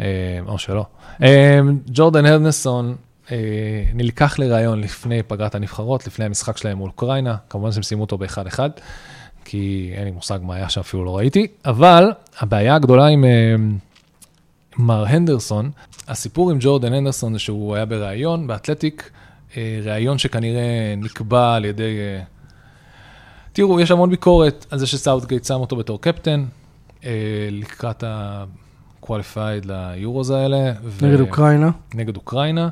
[0.00, 0.06] אה,
[0.46, 0.86] או שלא.
[1.22, 2.26] אה, ג'ורדן
[3.32, 3.36] אה,
[3.94, 8.70] נלקח לראיון לפני פגרת הנבחרות, לפני המשחק שלהם מול אוקראינה, כמובן שהם סיימו אותו באחד-אחד,
[9.44, 13.24] כי אין לי מושג מה היה שם, אפילו לא ראיתי, אבל הבעיה הגדולה עם
[14.78, 15.70] מר הנדרסון,
[16.08, 19.10] הסיפור עם ג'ורדן הנדרסון זה שהוא היה בראיון באתלטיק,
[19.84, 21.98] ראיון שכנראה נקבע על ידי...
[21.98, 22.22] אה,
[23.52, 26.44] תראו, יש המון ביקורת על זה שסאוטגייט שם אותו בתור קפטן,
[27.04, 30.72] אה, לקראת ה-qualified ליורוז האלה.
[30.84, 31.70] ו- נגד אוקראינה.
[31.94, 32.68] נגד אוקראינה.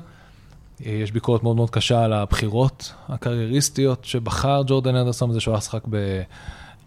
[0.86, 5.62] אה, יש ביקורת מאוד מאוד קשה על הבחירות הקרייריסטיות שבחר ג'ורדן אנדרסון בזה שהוא הלך
[5.62, 5.82] לשחק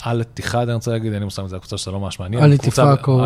[0.03, 2.43] על תיחד, אני רוצה להגיד, אין לי מושג, זו הקבוצה שאתה לא ממש מעניין.
[2.43, 3.25] אל איתיפאק או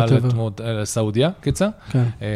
[0.60, 1.68] אה, סעודיה, קיצר.
[1.90, 2.04] כן.
[2.22, 2.26] אה,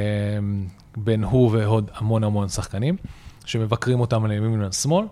[0.96, 2.96] בין הוא ועוד המון המון שחקנים,
[3.44, 5.06] שמבקרים אותם על ימין ועל שמאל,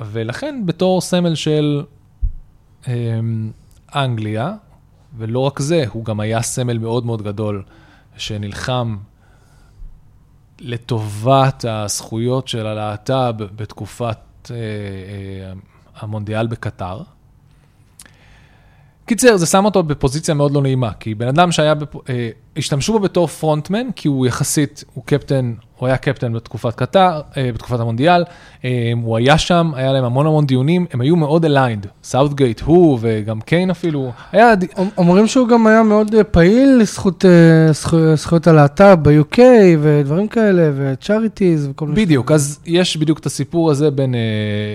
[0.00, 1.84] ולכן בתור סמל של
[2.88, 3.20] אה,
[3.94, 4.54] אנגליה,
[5.16, 7.62] ולא רק זה, הוא גם היה סמל מאוד מאוד גדול
[8.16, 8.96] שנלחם
[10.60, 14.18] לטובת הזכויות של הלהט"ב בתקופת
[14.50, 15.52] אה, אה,
[15.96, 17.02] המונדיאל בקטר.
[19.08, 22.10] קיצר, זה שם אותו בפוזיציה מאוד לא נעימה, כי בן אדם שהיה, בפ...
[22.10, 27.20] אה, השתמשו בו בתור frontman, כי הוא יחסית, הוא קפטן, הוא היה קפטן בתקופת קטר,
[27.36, 28.24] אה, בתקופת המונדיאל,
[28.64, 32.98] אה, הוא היה שם, היה להם המון המון דיונים, הם היו מאוד aligned, סאוטגייט הוא
[33.00, 34.54] וגם קיין אפילו, היה...
[34.98, 39.38] אומרים שהוא גם היה מאוד אה, פעיל לזכות אה, זכו- זכויות הלהט"ב ב-UK
[39.80, 42.04] ודברים כאלה, וצ'אריטיז וכל מיני...
[42.04, 44.20] בדיוק, אז יש בדיוק את הסיפור הזה בין, אה,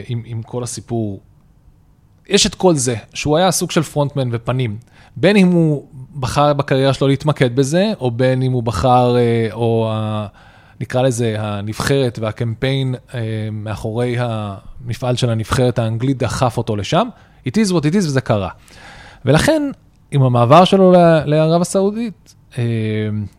[0.08, 1.20] עם, עם כל הסיפור,
[2.30, 4.78] יש את כל זה, שהוא היה סוג של פרונטמן ופנים.
[5.16, 5.88] בין אם הוא
[6.20, 10.28] בחר בקריירה שלו להתמקד בזה, או בין אם הוא בחר, אה, או ה,
[10.80, 13.20] נקרא לזה הנבחרת והקמפיין אה,
[13.52, 17.08] מאחורי המפעל של הנבחרת האנגלית דחף אותו לשם.
[17.48, 18.50] It is what it is וזה קרה.
[19.26, 19.72] ולכן,
[20.12, 20.92] עם המעבר שלו
[21.26, 22.64] לערב הסעודית, אה,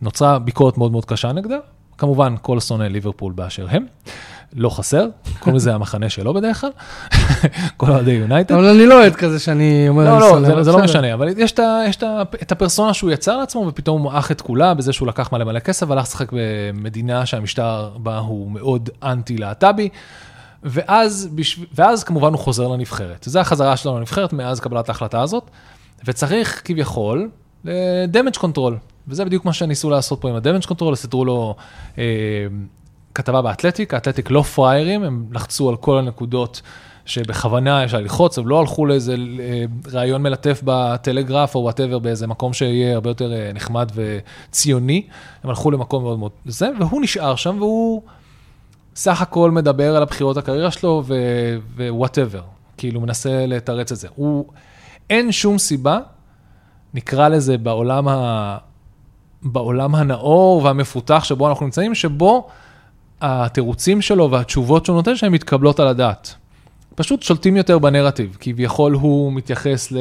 [0.01, 1.57] נוצרה ביקורת מאוד מאוד קשה נגדה.
[1.97, 3.85] כמובן, כל שונאי ליברפול באשר הם,
[4.55, 5.07] לא חסר,
[5.39, 6.69] קוראים לזה המחנה שלו בדרך כלל,
[7.77, 8.55] כל אוהדי יונייטד.
[8.55, 10.19] אבל אני לא אוהד כזה שאני אומר...
[10.19, 10.83] לא, לא, זה, זה לא.
[10.83, 12.03] משנה, אבל יש, את, יש את,
[12.41, 15.59] את הפרסונה שהוא יצר לעצמו, ופתאום הוא אח את כולה בזה שהוא לקח מלא מלא
[15.59, 19.89] כסף, והלך לשחק במדינה שהמשטר בה הוא מאוד אנטי-להט"בי,
[20.63, 21.29] ואז.
[21.75, 23.23] ואז כמובן הוא חוזר לנבחרת.
[23.23, 25.49] זו החזרה שלו לנבחרת מאז קבלת ההחלטה הזאת,
[26.05, 27.29] וצריך כביכול
[28.07, 31.55] damage control, וזה בדיוק מה שניסו לעשות פה עם ה damage control, סידרו לו
[31.97, 32.03] אה,
[33.13, 36.61] כתבה באתלטיק, האתלטיק לא פראיירים, הם לחצו על כל הנקודות
[37.05, 39.63] שבכוונה אפשר ללחוץ, הם לא הלכו לאיזה אה,
[39.93, 45.07] ראיון מלטף בטלגרף או whatever באיזה מקום שיהיה הרבה יותר אה, נחמד וציוני,
[45.43, 48.01] הם הלכו למקום מאוד מאוד זה, והוא נשאר שם והוא
[48.95, 51.03] סך הכל מדבר על הבחירות הקריירה שלו
[51.75, 52.41] ווואטאבר,
[52.77, 54.07] כאילו מנסה לתרץ את זה.
[54.15, 54.45] הוא,
[55.09, 55.99] אין שום סיבה,
[56.93, 58.57] נקרא לזה בעולם, ה,
[59.45, 62.47] בעולם הנאור והמפותח שבו אנחנו נמצאים, שבו
[63.21, 66.35] התירוצים שלו והתשובות שהוא נותן שהן מתקבלות על הדעת.
[66.95, 69.97] פשוט שולטים יותר בנרטיב, כביכול הוא מתייחס ל...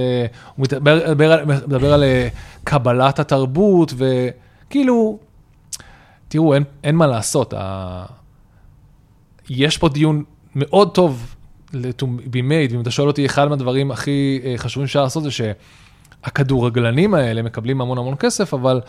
[0.56, 2.28] הוא מדבר, מדבר, מדבר על אה,
[2.64, 5.18] קבלת התרבות, וכאילו,
[6.28, 7.54] תראו, אין, אין מה לעשות.
[7.56, 8.04] ה...
[9.50, 11.34] יש פה דיון מאוד טוב
[11.72, 15.30] to be made, ואם אתה שואל אותי, אחד מהדברים הכי אה, חשובים שאפשר לעשות זה
[15.30, 18.80] שהכדורגלנים האלה מקבלים המון המון כסף, אבל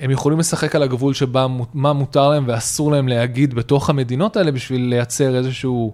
[0.00, 4.50] הם יכולים לשחק על הגבול שבה מה מותר להם ואסור להם להגיד בתוך המדינות האלה
[4.52, 5.92] בשביל לייצר איזשהו,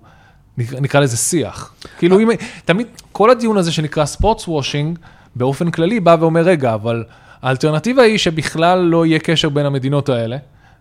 [0.59, 1.75] נקרא, לזה שיח.
[1.99, 2.29] כאילו, אם,
[2.65, 4.99] תמיד, כל הדיון הזה שנקרא ספורטס וושינג,
[5.37, 7.05] באופן כללי בא ואומר, רגע, אבל
[7.43, 10.37] האלטרנטיבה היא שבכלל לא יהיה קשר בין המדינות האלה,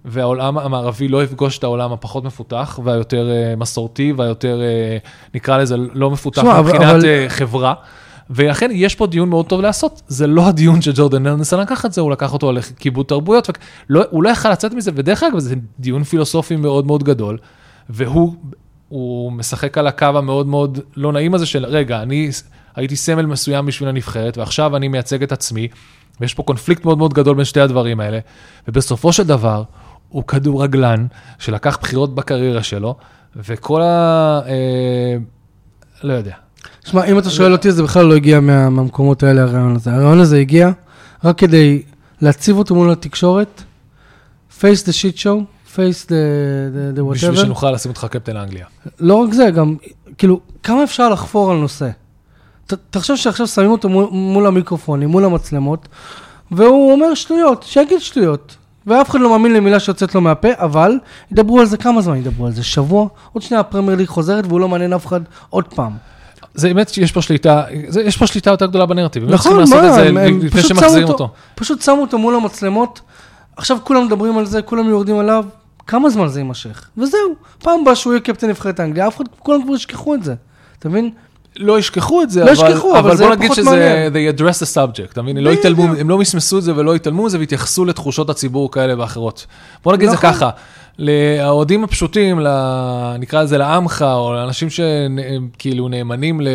[0.06, 4.98] והעולם המערבי לא יפגוש את העולם הפחות מפותח והיותר אה, מסורתי והיותר, אה,
[5.36, 7.74] נקרא לזה, לא מפותח אבל- מבחינת אבל- אה, חברה.
[8.32, 12.02] ולכן יש פה דיון מאוד טוב לעשות, זה לא הדיון שג'ורדן ארנסון לקח את זה,
[12.02, 13.50] הוא לקח אותו לכיבוד תרבויות,
[13.90, 17.38] ולא, הוא לא יכל לצאת מזה, ודרך אגב, זה דיון פילוסופי מאוד מאוד גדול,
[17.90, 18.36] והוא
[18.90, 22.30] הוא משחק על הקו המאוד מאוד לא נעים הזה של, רגע, אני
[22.76, 25.68] הייתי סמל מסוים בשביל הנבחרת, ועכשיו אני מייצג את עצמי,
[26.22, 28.20] ויש פה קונפליקט מאוד מאוד גדול בין שתי הדברים האלה,
[28.68, 29.64] ובסופו של דבר,
[30.10, 31.08] הוא כדורגלן
[31.40, 32.96] שלקח בחירות בקריירה שלו,
[33.36, 34.40] וכל ה...
[34.46, 35.18] אה,
[36.04, 36.36] לא יודע.
[36.86, 39.94] שמע, אם אתה שואל אותי, זה בכלל לא הגיע מה- מהמקומות האלה, הרעיון הזה.
[39.94, 40.72] הרעיון הזה הגיע
[41.24, 41.82] רק כדי
[42.22, 43.64] להציב אותו מול התקשורת,
[44.60, 45.40] face the shit show,
[45.76, 47.38] face the, the, the בשביל whatever.
[47.42, 48.66] שנוכל לשים אותך קפטן לאנגליה.
[49.00, 49.76] לא רק זה, גם,
[50.18, 51.90] כאילו, כמה אפשר לחפור על נושא?
[52.68, 55.88] ת, תחשוב שעכשיו שמים אותו מול, מול המיקרופונים, מול המצלמות,
[56.52, 58.56] והוא אומר שטויות, שיגיד שטויות.
[58.88, 60.92] ואף אחד לא מאמין למילה שיוצאת לו מהפה, אבל
[61.32, 62.64] ידברו על זה כמה זמן ידברו על זה?
[62.64, 63.08] שבוע?
[63.34, 65.92] עוד שנייה הפרמייר ליג חוזרת והוא לא מעניין אף אחד עוד פעם.
[66.54, 69.24] זה באמת שיש פה שליטה, זה, יש פה שליטה יותר גדולה בנרטיב.
[69.30, 71.30] נכון, מה, את זה הם- הם פשוט שמו אותו.
[71.56, 73.02] פשוט שמו אותו מול המצלמות,
[73.58, 75.46] עכשיו כולם מדברים על זה, כולם יורדים עליו,
[75.88, 76.90] כמה זמן זה יימשך?
[76.98, 77.20] וזהו,
[77.60, 80.34] פעם הבאה שהוא יהיה קפטן נבחרת אנגליה, אף אחד, כולם כבר ישכחו את זה,
[80.80, 81.10] אתה מבין?
[81.58, 84.14] לא ישכחו את זה, לא אבל, ישכחו, אבל אבל זה בוא נגיד שזה, מעניין.
[84.14, 85.38] they address the subject, אתה מבין?
[85.38, 85.50] לא.
[85.50, 89.46] יתעלמו, הם לא מסמסו את זה ולא יתעלמו מזה והתייחסו לתחושות הציבור כאלה ואחרות.
[89.84, 90.34] בוא נגיד את זה נכון.
[90.34, 90.50] ככה,
[91.06, 96.48] לאוהדים הפשוטים, ל- נקרא לזה לעמך, או לאנשים שכאילו נאמנים ל-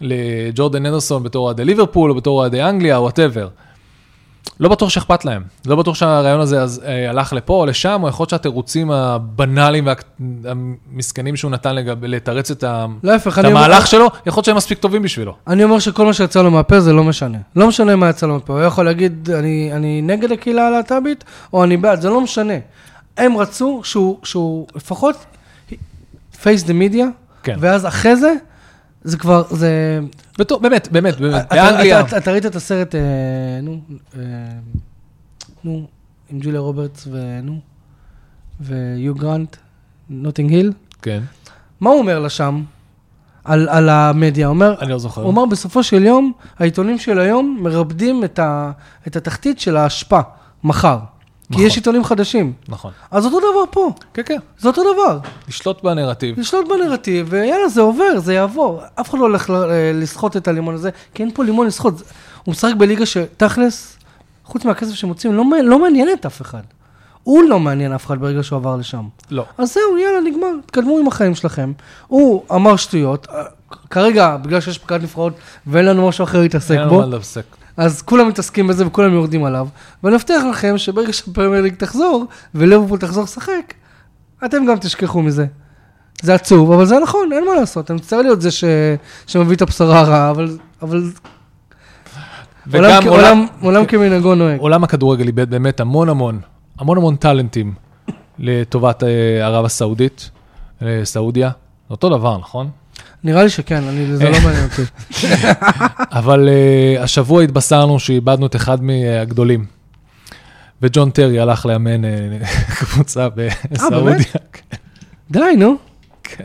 [0.00, 3.48] לג'ורדן הנדרסון בתור אוהדי ליברפול, או בתור אוהדי אנגליה, או whatever.
[4.60, 8.08] לא בטוח שאכפת להם, לא בטוח שהרעיון הזה אז, אה, הלך לפה או לשם, או
[8.08, 9.88] יכול להיות שהתירוצים הבנאליים
[10.42, 12.86] והמסכנים שהוא נתן לגב, לתרץ את, ה...
[13.02, 15.34] להפך, את אני אומר- המהלך שלו, יכול להיות שהם מספיק טובים בשבילו.
[15.46, 17.38] אני אומר שכל מה שיצא לו מהפה זה לא משנה.
[17.56, 21.64] לא משנה מה יצא לו מהפה, הוא יכול להגיד, אני, אני נגד הקהילה הלהט"בית, או
[21.64, 22.54] אני בעד, זה לא משנה.
[23.20, 25.16] הם רצו שהוא, שהוא לפחות
[26.42, 27.04] face the media,
[27.42, 27.56] כן.
[27.60, 28.34] ואז אחרי זה,
[29.04, 30.00] זה כבר, זה...
[30.38, 33.00] בתור, באמת, באמת, באמת, באנגליה, אתה- אתה- אתה ראית את הסרט, אה,
[33.62, 33.80] נו,
[34.16, 34.20] אה,
[35.64, 35.86] נו,
[36.30, 37.58] עם ג'וליה רוברטס ונו,
[38.60, 39.56] והיו גרנט,
[40.10, 40.72] נוטינג היל?
[41.02, 41.20] כן,
[41.80, 42.62] מה הוא אומר לה שם?
[43.44, 44.46] על, על המדיה.
[44.46, 45.22] הוא אומר, אני לא זוכר.
[45.22, 48.70] הוא אמר, בסופו של יום, העיתונים של היום מרפדים את, ה,
[49.06, 50.20] את התחתית של האשפה,
[50.64, 50.98] מחר.
[51.50, 51.66] כי נכון.
[51.66, 52.52] יש עיתונים חדשים.
[52.68, 52.92] נכון.
[53.10, 54.38] אז אותו דבר פה, כן, כן.
[54.58, 55.18] זה אותו דבר.
[55.48, 56.40] לשלוט בנרטיב.
[56.40, 58.80] לשלוט בנרטיב, ויאללה, זה עובר, זה יעבור.
[59.00, 61.94] אף אחד לא הולך אה, לסחוט את הלימון הזה, כי אין פה לימון לסחוט.
[62.44, 63.96] הוא משחק בליגה שתכלס,
[64.44, 66.62] חוץ מהכסף שמוצאים, לא, לא מעניין את אף אחד.
[67.22, 69.04] הוא לא מעניין אף אחד ברגע שהוא עבר לשם.
[69.30, 69.44] לא.
[69.58, 71.72] אז זהו, יאללה, נגמר, תקדמו עם החיים שלכם.
[72.06, 73.42] הוא אמר שטויות, אה,
[73.90, 75.32] כרגע, בגלל שיש פקד נבחרות
[75.66, 77.44] ואין לנו משהו אחר להתעסק אין לנו בו, מה להפסק.
[77.76, 79.68] אז כולם מתעסקים בזה וכולם יורדים עליו,
[80.04, 83.74] ואני מבטיח לכם שברגע שהפרמייר ליג תחזור, וליברפול תחזור לשחק,
[84.44, 85.46] אתם גם תשכחו מזה.
[86.22, 87.90] זה עצוב, אבל זה נכון, אין מה לעשות.
[87.90, 88.64] אני מצטער להיות זה ש...
[89.26, 91.02] שמביא את הבשורה הרעה, אבל, אבל
[92.74, 94.60] עולם, וגם כ- עולם, עולם, עולם כמנהגו נוהג.
[94.60, 96.40] עולם הכדורגל איבד באמת המון המון,
[96.78, 97.74] המון המון טאלנטים
[98.38, 99.08] לטובת אה,
[99.46, 100.30] ערב הסעודית,
[100.82, 101.48] אה, סעודיה.
[101.48, 102.70] זה אותו דבר, נכון?
[103.24, 104.82] נראה לי שכן, אני, זה לא מעניין אותי.
[106.18, 109.64] אבל uh, השבוע התבשרנו שאיבדנו את אחד מהגדולים.
[110.82, 112.08] וג'ון טרי הלך לאמן uh,
[112.80, 113.28] קבוצה
[113.70, 114.24] בסעודיה.
[114.52, 114.76] כן.
[115.30, 115.76] די, נו.
[116.22, 116.44] כן.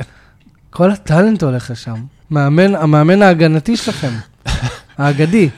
[0.69, 1.95] כל ה talent הולך לשם.
[2.31, 4.11] מאמן, המאמן ההגנתי שלכם,
[4.97, 5.49] האגדי.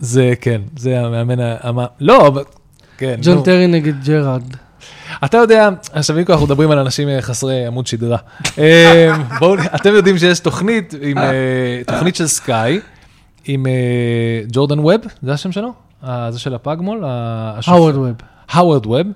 [0.00, 1.78] זה כן, זה המאמן, ה- המ...
[2.00, 2.44] לא, אבל-
[2.98, 3.42] כן, ג'ון.
[3.42, 4.42] טרי נגד ג'רארד.
[5.24, 8.18] אתה יודע, עכשיו אם אנחנו מדברים על אנשים אה, חסרי עמוד שדרה.
[8.58, 12.80] אה, בואו, אתם יודעים שיש תוכנית, עם, אה, תוכנית של סקאי,
[13.44, 15.72] עם אה, ג'ורדן ווב, זה השם שלו?
[16.30, 17.04] זה של הפגמ"ול?
[17.04, 18.12] הווארד ווב.
[18.50, 19.06] הווארד ווב,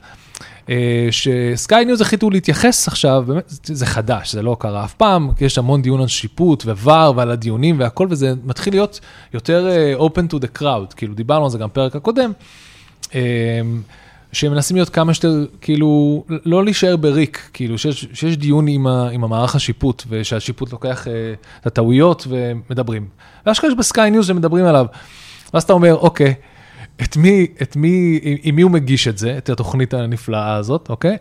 [1.10, 5.58] שסקיי ניוז החליטו להתייחס עכשיו, באמת, זה חדש, זה לא קרה אף פעם, כי יש
[5.58, 9.00] המון דיון על שיפוט ו VAR ועל הדיונים והכל, וזה מתחיל להיות
[9.34, 12.32] יותר open to the crowd, כאילו דיברנו על זה גם בפרק הקודם,
[14.34, 18.86] אה, שהם מנסים להיות כמה שיותר, כאילו, לא להישאר בריק, כאילו, שיש, שיש דיון עם,
[18.86, 21.12] ה, עם המערך השיפוט, ושהשיפוט לוקח אה,
[21.60, 23.08] את הטעויות ומדברים.
[23.46, 24.86] ואשכרה יש בסקיי ניוז שמדברים עליו.
[25.54, 26.34] ואז אתה אומר, אוקיי,
[27.02, 31.16] את מי, את מי, עם, מי הוא מגיש את זה, את התוכנית הנפלאה הזאת, אוקיי?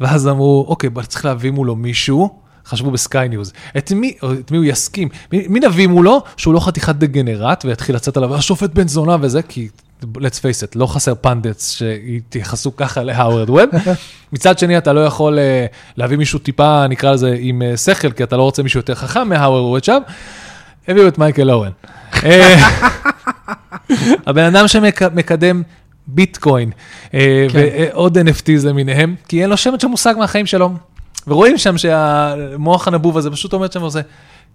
[0.00, 4.64] ואז אמרו, אוקיי, צריך להביא מולו מישהו, חשבו בסקיי ניוז, את מי, את מי הוא
[4.64, 9.16] יסכים, מי, מי נביא מולו שהוא לא חתיכת דגנרט ויתחיל לצאת עליו, השופט בן זונה
[9.20, 9.68] וזה, כי
[10.16, 13.70] let's face it, לא חסר pundits שיתייחסו ככה להווארד ווב.
[14.32, 18.22] מצד שני, אתה לא יכול uh, להביא מישהו טיפה, נקרא לזה, עם uh, שכל, כי
[18.22, 20.02] אתה לא רוצה מישהו יותר חכם מהווארד ווב שם.
[20.88, 21.70] הביאו את מייקל אורן.
[22.24, 22.68] אה,
[24.26, 25.62] הבן אדם שמקדם
[26.06, 26.70] ביטקוין
[27.14, 27.58] אה, כן.
[27.92, 30.70] ועוד NFTs למיניהם, כי אין לו שמץ של מושג מהחיים שלו.
[31.26, 34.00] ורואים שם שהמוח הנבוב הזה פשוט עומד שם ועושה,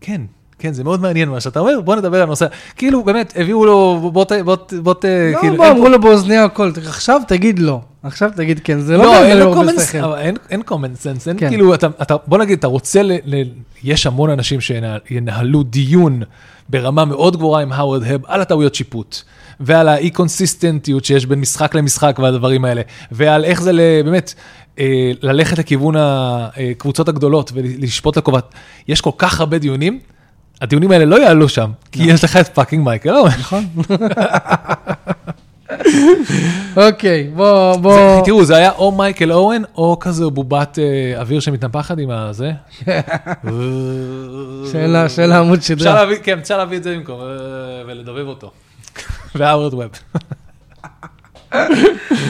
[0.01, 0.21] כן,
[0.59, 2.45] כן, זה מאוד מעניין מה שאתה אומר, בוא נדבר על הנושא.
[2.75, 4.31] כאילו, באמת, הביאו לו, בוא ת...
[4.31, 4.73] בוא ת...
[4.73, 5.05] בוא ת...
[5.05, 8.97] לא, כאילו, בוא, אין אמרו לו באוזניה הכל, עכשיו תגיד לא, עכשיו תגיד כן, זה
[8.97, 9.97] לא לא, אין לו common שכל.
[9.97, 10.17] אבל
[10.49, 10.71] אין- common
[11.03, 11.49] sense, אין כן.
[11.49, 13.43] כאילו, אתה, אתה, בוא נגיד, אתה רוצה, ל, ל,
[13.83, 16.21] יש המון אנשים שינהלו דיון
[16.69, 19.21] ברמה מאוד גבוהה עם הווארד ווב על הטעויות שיפוט,
[19.59, 24.33] ועל האי-קונסיסטנטיות שיש בין משחק למשחק והדברים האלה, ועל איך זה ל- באמת,
[24.79, 28.53] אה, ללכת לכיוון הקבוצות הגדולות ולשפוט לטובת,
[28.87, 29.99] יש כל כך הרבה דיונים,
[30.61, 33.31] הדיונים האלה לא יעלו שם, כי יש לך את פאקינג מייקל אורן.
[33.39, 33.65] נכון.
[36.87, 41.97] אוקיי, בוא, בוא, תראו, זה היה או מייקל אוון, או כזה בובת אה, אוויר שמתנפחת
[41.97, 42.51] עם הזה.
[44.71, 46.05] שאלה, שאלה עמוד שדרה.
[46.23, 47.25] כן, אפשר להביא את זה במקום, אה,
[47.87, 48.51] ולדובב אותו.
[49.35, 49.91] והאוורד ווב.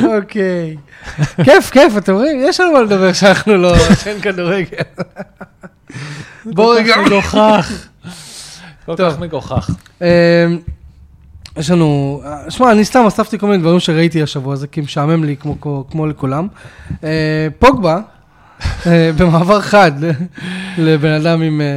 [0.03, 0.77] אוקיי.
[1.43, 2.41] כיף, כיף, אתם רואים?
[2.43, 4.77] יש על מה לדבר שאנחנו לא, שאין כדורגל.
[6.45, 6.95] בוא רגע.
[7.05, 7.89] מגוחך.
[8.89, 9.11] כל טוב.
[9.13, 9.69] כך מגוחך.
[10.01, 10.07] אמ,
[11.57, 15.35] יש לנו, שמע, אני סתם אספתי כל מיני דברים שראיתי השבוע הזה, כי משעמם לי
[15.37, 15.55] כמו,
[15.91, 16.47] כמו לכולם.
[17.03, 17.99] אה, פוגבה,
[18.87, 19.91] אה, במעבר חד
[20.77, 21.67] לבן אדם עם, אה,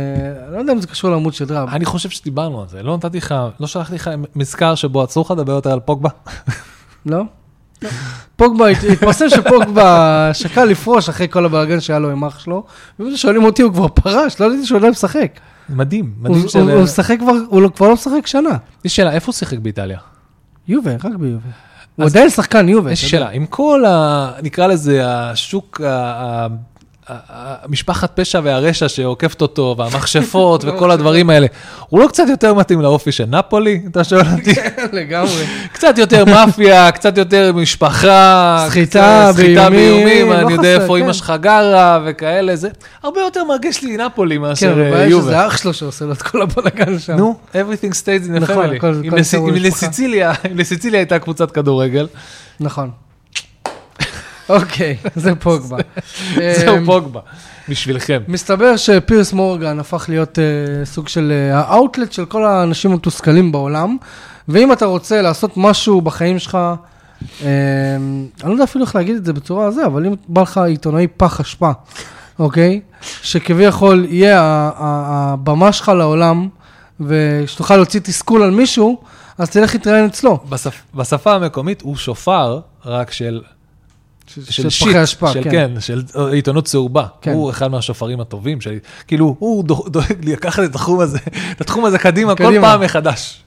[0.53, 1.64] לא יודע אם זה קשור לעמוד שדרה.
[1.72, 5.31] אני חושב שדיברנו על זה, לא נתתי לך, לא שלחתי לך מזכר שבו עצרו לך
[5.31, 6.09] לדבר יותר על פוגבה.
[7.07, 7.22] לא?
[8.37, 12.64] פוגבה, הת- התפרסם שפוגבה שקל לפרוש אחרי כל הבלאגן שהיה לו עם אח שלו,
[12.98, 15.33] ואם שואלים אותי, הוא כבר פרש, לא ידעתי שהוא עדיין משחק.
[15.68, 16.70] מדהים, מדהים הוא-.
[16.70, 18.57] הוא משחק כבר, הוא לא- כבר לא משחק שנה.
[18.85, 19.98] יש שאלה, איפה הוא שיחק באיטליה?
[20.68, 21.48] יובה, רק ביובה.
[21.96, 22.92] הוא עדיין שחקן יובה.
[22.92, 23.05] יש.
[23.11, 24.31] שאלה, עם כל ה...
[24.42, 25.81] נקרא לזה השוק,
[27.09, 31.47] המשפחת פשע והרשע שעוקפת אותו, והמכשפות וכל הדברים האלה,
[31.88, 34.53] הוא לא קצת יותר מתאים לאופי של נפולי, אתה שואל אותי?
[34.93, 35.45] לגמרי.
[35.73, 41.05] קצת יותר מאפיה, קצת יותר משפחה, סחיטה באיומים, לא אני יודע איפה כן.
[41.05, 42.69] אמא שלך גרה וכאלה, זה
[43.03, 45.25] הרבה יותר מרגיש לי נפולי כן, מאשר אבל אה, הבעיה יובה.
[45.25, 47.17] שזה אח שלו שעושה לו את כל הבלאגן שם.
[47.17, 49.07] נו, everything stays in the נכון, family.
[49.07, 52.07] אם לסיציליה הייתה קבוצת כדורגל,
[52.61, 52.91] נכון.
[54.48, 55.76] אוקיי, זה פוגבה.
[56.61, 57.20] זהו אמ, פוגבה,
[57.68, 58.22] בשבילכם.
[58.28, 63.96] מסתבר שפירס מורגן הפך להיות uh, סוג של uh, האאוטלט של כל האנשים המתוסכלים בעולם,
[64.48, 66.59] ואם אתה רוצה לעשות משהו בחיים שלך,
[67.20, 70.59] um, אני לא יודע אפילו איך להגיד את זה בצורה הזו, אבל אם בא לך
[70.59, 71.70] עיתונאי פח אשפה,
[72.38, 72.81] אוקיי?
[73.22, 74.40] שכביכול יהיה
[74.76, 76.48] הבמה שלך לעולם,
[77.00, 79.02] ושתוכל להוציא תסכול על מישהו,
[79.38, 80.38] אז תלך להתראיין אצלו.
[80.48, 80.83] בשפ...
[80.94, 83.40] בשפה המקומית הוא שופר רק של,
[84.26, 85.50] של פחי אשפה, של, כן.
[85.50, 87.06] כן, של עיתונות צהובה.
[87.20, 87.32] כן.
[87.32, 88.78] הוא אחד מהשופרים הטובים שלי.
[89.06, 91.18] כאילו, הוא דו- דואג לי לקחת את התחום הזה,
[91.52, 92.66] את התחום הזה קדימה, כל קדימה.
[92.66, 93.42] פעם מחדש.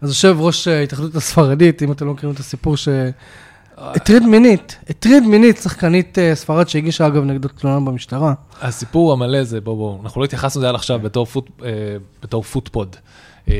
[0.00, 2.88] אז יושב ראש אה, ההתאחדות הספרדית, אם אתם לא מכירים את הסיפור ש...
[3.80, 8.34] הטריד מינית, הטריד מינית שחקנית אה, ספרד שהגישה אגב נגדו תלונה במשטרה.
[8.62, 11.68] הסיפור המלא זה, בוא בוא, אנחנו לא התייחסנו לזה עד עכשיו בתור, פוט, אה,
[12.22, 12.96] בתור פוטפוד.
[13.48, 13.54] אה,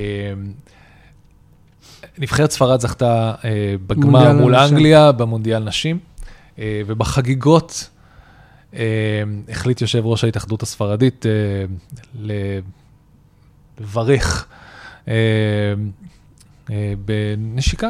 [2.18, 4.54] נבחרת ספרד זכתה אה, בגמר מול.
[4.54, 6.07] אנגליה במונדיאל נשים, אה,
[6.86, 7.90] ובחגיגות
[8.74, 11.30] אה, החליט יושב ראש ההתאחדות הספרדית אה,
[13.80, 14.46] לברך
[15.08, 15.14] אה,
[16.70, 17.88] אה, בנשיקה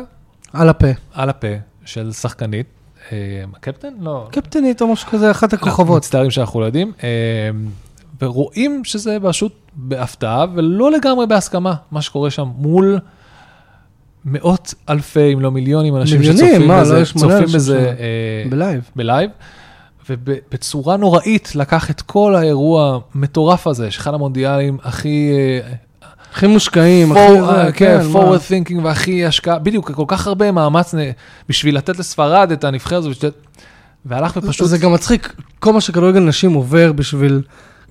[0.52, 0.86] על הפה.
[1.12, 1.54] על הפה
[1.84, 2.66] של שחקנית,
[3.12, 3.94] אה, הקפטן?
[4.00, 4.28] לא.
[4.32, 5.96] קפטנית או משהו כזה, אחת הכוכבות.
[5.96, 6.92] מצטערים שאנחנו לא יודעים.
[7.02, 7.50] אה,
[8.20, 12.98] ורואים שזה פשוט בהפתעה ולא לגמרי בהסכמה, מה שקורה שם מול
[14.30, 17.78] מאות אלפי, אם לא מיליונים, אנשים מיליונים, שצופים מה, בזה, לא, צופים בזה.
[17.78, 17.94] אה,
[18.50, 18.90] בלייב.
[18.96, 19.30] בלייב,
[20.10, 25.30] ובצורה נוראית לקח את כל האירוע המטורף הזה, שאחד המונדיאלים הכי...
[25.32, 25.72] אה,
[26.32, 28.20] הכי מושקעים, הכי for- אה, כן, מה.
[28.20, 28.38] forward
[28.68, 30.94] thinking והכי השקעה, בדיוק, כל כך הרבה מאמץ
[31.48, 33.30] בשביל לתת לספרד את הנבחרת הזו, בשביל-
[34.06, 34.68] והלך ופשוט...
[34.68, 37.42] זה גם מצחיק, כל מה שכדורגל נשים עובר בשביל,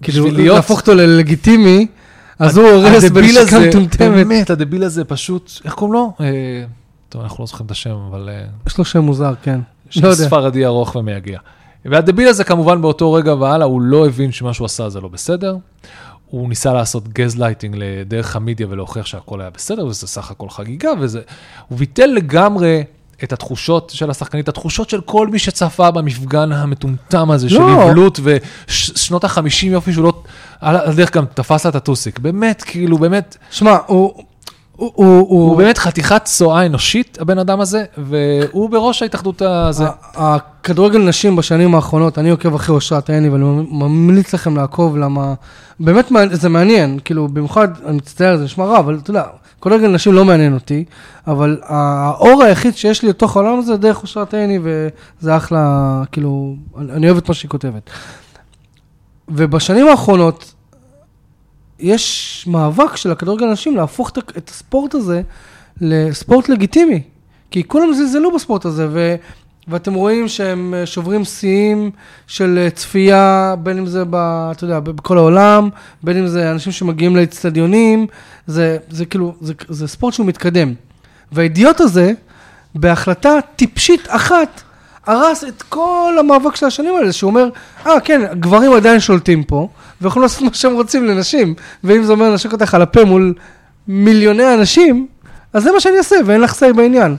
[0.02, 1.88] כאילו, בשביל להיות- להפוך אותו ללגיטימי,
[2.40, 4.12] אז הוא הורס הזה, מטומטמת.
[4.12, 6.14] באמת, הדביל הזה פשוט, איך קוראים לו?
[6.22, 6.64] אה,
[7.10, 8.30] טוב, אנחנו לא זוכרים את השם, אבל...
[8.32, 9.60] אה, יש לו שם מוזר, כן.
[9.90, 10.26] שם לא יודע.
[10.26, 11.40] ספרדי ארוך ומייגע.
[11.86, 15.56] והדביל הזה כמובן באותו רגע והלאה, הוא לא הבין שמה שהוא עשה זה לא בסדר.
[16.30, 20.90] הוא ניסה לעשות גז לייטינג לדרך המדיה ולהוכיח שהכל היה בסדר, וזה סך הכל חגיגה,
[21.00, 21.22] וזה...
[21.68, 22.84] הוא ביטל לגמרי
[23.24, 27.90] את התחושות של השחקנית, התחושות של כל מי שצפה במפגן המטומטם הזה של לא.
[27.90, 30.24] אבלות ושנות ה-50 יופי שהוא לא...
[30.62, 32.20] על הדרך גם תפס לה את הטוסיק.
[32.20, 34.24] באמת, כאילו, באמת, שמע, הוא...
[34.78, 39.86] הוא, הוא, הוא באמת חתיכת צואה אנושית, הבן אדם הזה, והוא בראש ההתאחדות הזה.
[40.16, 45.34] הכדורגל נשים בשנים האחרונות, אני עוקב אחרי אושרת עיני ואני ממליץ לכם לעקוב, למה...
[45.80, 49.24] באמת זה מעניין, כאילו, במיוחד, אני מצטער, זה נשמע רע, אבל אתה יודע,
[49.62, 50.86] כדורגל נשים לא מעניין אותי,
[51.28, 56.56] אבל האור היחיד שיש לי לתוך העולם הזה, זה דרך אושרת עיני, וזה אחלה, כאילו,
[56.80, 57.90] אני אני אוהב את מה שהיא כותבת.
[59.30, 60.54] ובשנים האחרונות,
[61.80, 65.22] יש מאבק של הכדורגל הנשים להפוך את הספורט הזה
[65.82, 67.02] לספורט לגיטימי.
[67.52, 69.16] כי כולם זלזלו בספורט הזה, ו...
[69.68, 71.92] ואתם רואים שהם אה, שוברים שיאים
[72.28, 74.16] של אה, צפייה, בין אם זה, ב,
[74.52, 75.70] אתה יודע, בכל העולם,
[76.04, 78.08] בין אם זה אנשים שמגיעים לאצטדיונים,
[78.48, 80.74] זה, זה כאילו, זה, זה ספורט שהוא מתקדם.
[81.32, 82.14] והאידיוט הזה,
[82.76, 84.62] בהחלטה טיפשית אחת,
[85.08, 87.50] הרס את כל המאבק של השנים האלה, שהוא אומר,
[87.86, 89.70] אה, כן, גברים עדיין שולטים פה,
[90.02, 93.34] ויכולים לעשות מה שהם רוצים לנשים, ואם זה אומר לנשק אותך על הפה מול
[93.88, 95.08] מיליוני אנשים,
[95.54, 97.18] אז זה מה שאני אעשה, ואין לך say בעניין.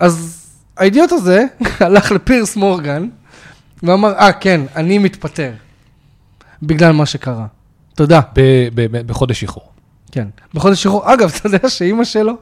[0.00, 0.36] אז
[0.76, 1.44] האידיוט הזה
[1.80, 3.08] הלך לפירס מורגן,
[3.82, 5.50] ואמר, אה, כן, אני מתפטר,
[6.62, 7.46] בגלל מה שקרה.
[7.94, 8.20] תודה.
[8.34, 9.66] ב- ב- בחודש שחרור.
[10.12, 10.26] כן.
[10.54, 12.32] בחודש שחרור, אגב, אתה יודע שאימא שלו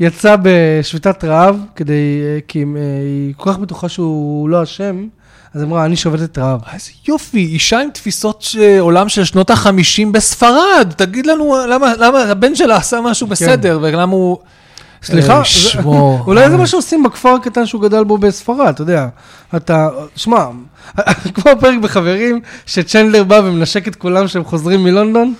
[0.00, 5.06] יצאה בשביתת רעב, כדי, אה, כי אה, היא כל כך בטוחה שהוא לא אשם,
[5.54, 6.60] אז אמרה, אני שובתת רעב.
[6.72, 8.56] איזה יופי, אישה עם תפיסות ש...
[8.56, 10.92] עולם של שנות ה-50 בספרד.
[10.96, 14.38] תגיד לנו למה, למה הבן שלה עשה משהו בסדר, ולמה הוא...
[15.02, 16.20] סליחה, אה, שמור.
[16.26, 19.08] אולי זה מה שעושים בכפר הקטן שהוא גדל בו בספרד, אתה יודע.
[19.56, 20.46] אתה, שמע,
[21.34, 25.34] כמו הפרק בחברים, שצ'נדלר בא ומנשק את כולם כשהם חוזרים מלונדון,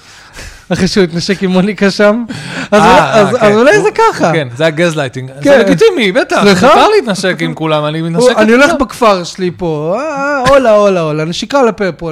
[0.72, 2.24] אחרי שהוא התנשק עם מוניקה שם,
[2.70, 3.54] אז אה, אולי- כן.
[3.54, 4.32] אולי זה ככה.
[4.32, 5.30] כן, זה הגזלייטינג.
[5.36, 5.60] זה כן.
[5.60, 6.40] לגיטימי, בטח.
[6.42, 6.66] סליחה?
[6.66, 8.72] מותר להתנשק עם כולם, אני מתנשק אני הולך.
[8.80, 10.70] בכפר שלי פה, אה, אה, הולה,
[11.00, 12.10] הולה, נשיקה לפה פה,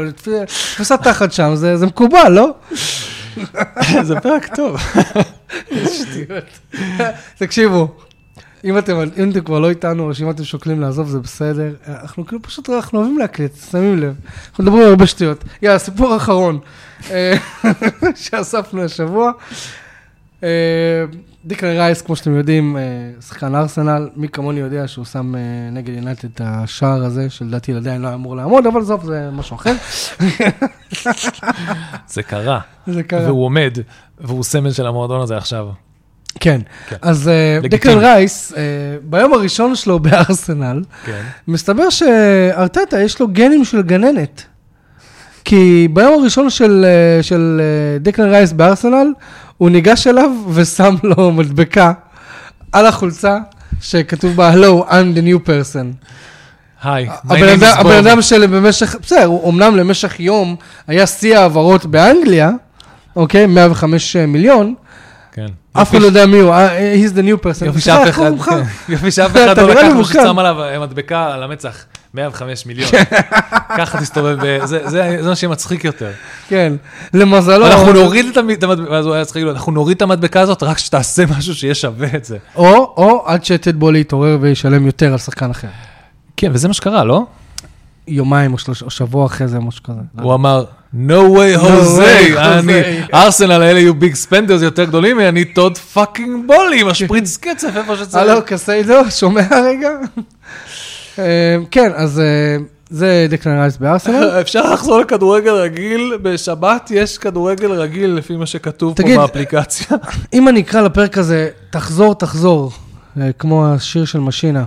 [0.74, 2.48] תפיסת תחת שם, זה זה מקובל, לא?
[4.02, 4.76] זה פרק טוב.
[7.38, 7.88] תקשיבו,
[8.64, 11.74] אם אתם, אם אתם כבר לא איתנו, או שאם אתם שוקלים לעזוב, זה בסדר.
[11.88, 14.14] אנחנו כאילו פשוט, אנחנו אוהבים להקליט, שמים לב.
[14.50, 15.44] אנחנו מדברים הרבה שטויות.
[15.62, 16.58] יאללה, סיפור אחרון
[17.10, 17.34] אה,
[18.24, 19.32] שאספנו השבוע.
[20.42, 20.48] אה,
[21.44, 22.82] דיקן רייס, כמו שאתם יודעים, אה,
[23.20, 25.34] שחקן ארסנל, מי כמוני יודע שהוא שם
[25.72, 29.74] נגד יונייטד את השער הזה, שלדעתי עדיין לא אמור לעמוד, אבל עזוב, זה משהו אחר.
[32.14, 33.26] זה קרה, זה קרה.
[33.26, 33.78] והוא עומד,
[34.20, 35.68] והוא סמל של המועדון הזה עכשיו.
[36.40, 36.60] כן.
[36.88, 36.96] כן.
[37.02, 37.68] אז אה.
[37.68, 38.62] דקלן רייס, אה,
[39.02, 41.22] ביום הראשון שלו בארסנל, כן.
[41.48, 44.42] מסתבר שארטטה יש לו גנים של גננת.
[45.44, 47.60] כי ביום הראשון של, אה, של
[48.00, 49.12] דקלן רייס בארסנל,
[49.56, 51.92] הוא ניגש אליו ושם לו מדבקה
[52.72, 53.38] על החולצה
[53.80, 56.06] שכתוב בה Hello, I'm the new person.
[56.82, 57.86] היי, הבן אדם-.
[57.86, 62.50] אדם שבמשך, בסדר, הוא אמנם למשך יום היה שיא העברות באנגליה,
[63.16, 63.46] אוקיי?
[63.46, 64.74] 105 מיליון,
[65.46, 65.80] כן.
[65.82, 67.64] אף אחד לא יודע מי הוא, אה, he's the new person.
[67.66, 68.32] יופי שאף אחד.
[68.88, 70.20] יופי שאף אחד לא לקח מוכר.
[70.22, 71.76] ששם עליו אה, מדבקה על המצח,
[72.14, 72.90] 105 מיליון.
[73.78, 76.10] ככה תסתובב, ב- זה- מה שמצחיק יותר.
[76.48, 76.72] כן,
[77.14, 77.66] למזלו.
[77.66, 80.62] אנחנו נוריד את המ- את המדבקה, ואז הוא היה לו, אנחנו נוריד את המדבקה הזאת
[80.62, 82.36] רק שתעשה משהו שיהיה שווה את זה.
[82.56, 82.66] או,
[82.96, 85.68] או עד שטוד בולי יתעורר וישלם יותר על שחקן אחר.
[86.36, 87.26] כן, וזה מה שקרה, לא?
[88.08, 90.00] יומיים או שבוע אחרי זה, משהו כזה.
[90.22, 90.64] הוא אמר,
[90.94, 92.72] no way, חוזה, Jose." אני,
[93.14, 98.14] ארסנל האלה יהיו big spenders יותר גדולים ממני, טוד fucking בולי, משפריץ קצף איפה שצריך.
[98.14, 99.90] הלו, קאיסדו, שומע רגע?
[101.18, 102.56] אה, כן, אז אה,
[102.90, 104.40] זה דקלן רייס בארסנל.
[104.40, 109.96] אפשר לחזור לכדורגל רגיל, בשבת יש כדורגל רגיל לפי מה שכתוב פה באפליקציה.
[110.34, 112.72] אם אני אקרא לפרק הזה, תחזור, תחזור,
[113.20, 114.64] אה, כמו השיר של משינה,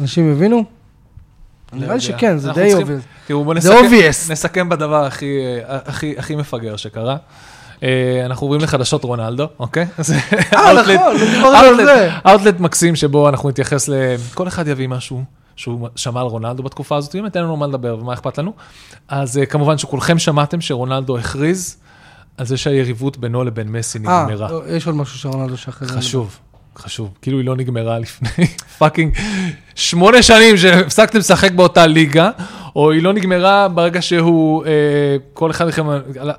[0.00, 0.77] אנשים יבינו?
[1.72, 3.02] נראה לי שכן, זה די obvious.
[3.26, 4.32] תראו, בואו נסכם, obvious.
[4.32, 5.38] נסכם בדבר הכי,
[5.68, 7.16] אה, הכי, הכי מפגר שקרה.
[7.82, 9.86] אה, אנחנו עוברים לחדשות רונלדו, אוקיי?
[10.54, 11.16] אה, נכון,
[11.52, 12.10] לא זה.
[12.26, 13.92] outlet מקסים שבו אנחנו נתייחס ל...
[14.34, 15.22] כל אחד יביא משהו
[15.56, 18.52] שהוא שמע על רונלדו בתקופה הזאת, אם ניתן לנו מה לדבר ומה אכפת לנו.
[19.08, 21.76] אז אה, כמובן שכולכם שמעתם שרונלדו הכריז
[22.36, 24.50] על זה שהיריבות בינו לבין מסי אה, נגמרה.
[24.52, 25.98] לא, יש עוד משהו שרונלדו שאחרי זה.
[25.98, 26.38] חשוב,
[26.78, 27.10] חשוב.
[27.22, 28.46] כאילו היא לא נגמרה לפני
[28.78, 29.18] fucking
[29.74, 32.30] שמונה שנים שהפסקתם לשחק באותה ליגה,
[32.76, 34.70] או היא לא נגמרה ברגע שהוא, אה,
[35.34, 35.86] כל אחד מכם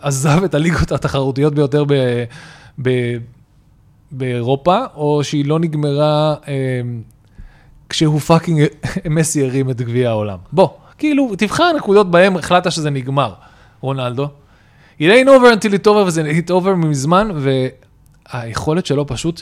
[0.02, 1.94] עזב את הליגות התחרותיות ביותר ב,
[2.82, 2.90] ב,
[4.12, 6.54] באירופה, או שהיא לא נגמרה אה,
[7.90, 8.64] כשהוא fucking
[9.16, 10.38] מסי הרים את גביע העולם.
[10.52, 13.34] בוא, כאילו, תבחר נקודות בהם החלטת שזה נגמר,
[13.82, 14.28] רונלדו.
[15.00, 17.30] It ain't over until it over, וזה it over מזמן,
[18.34, 19.42] והיכולת שלו פשוט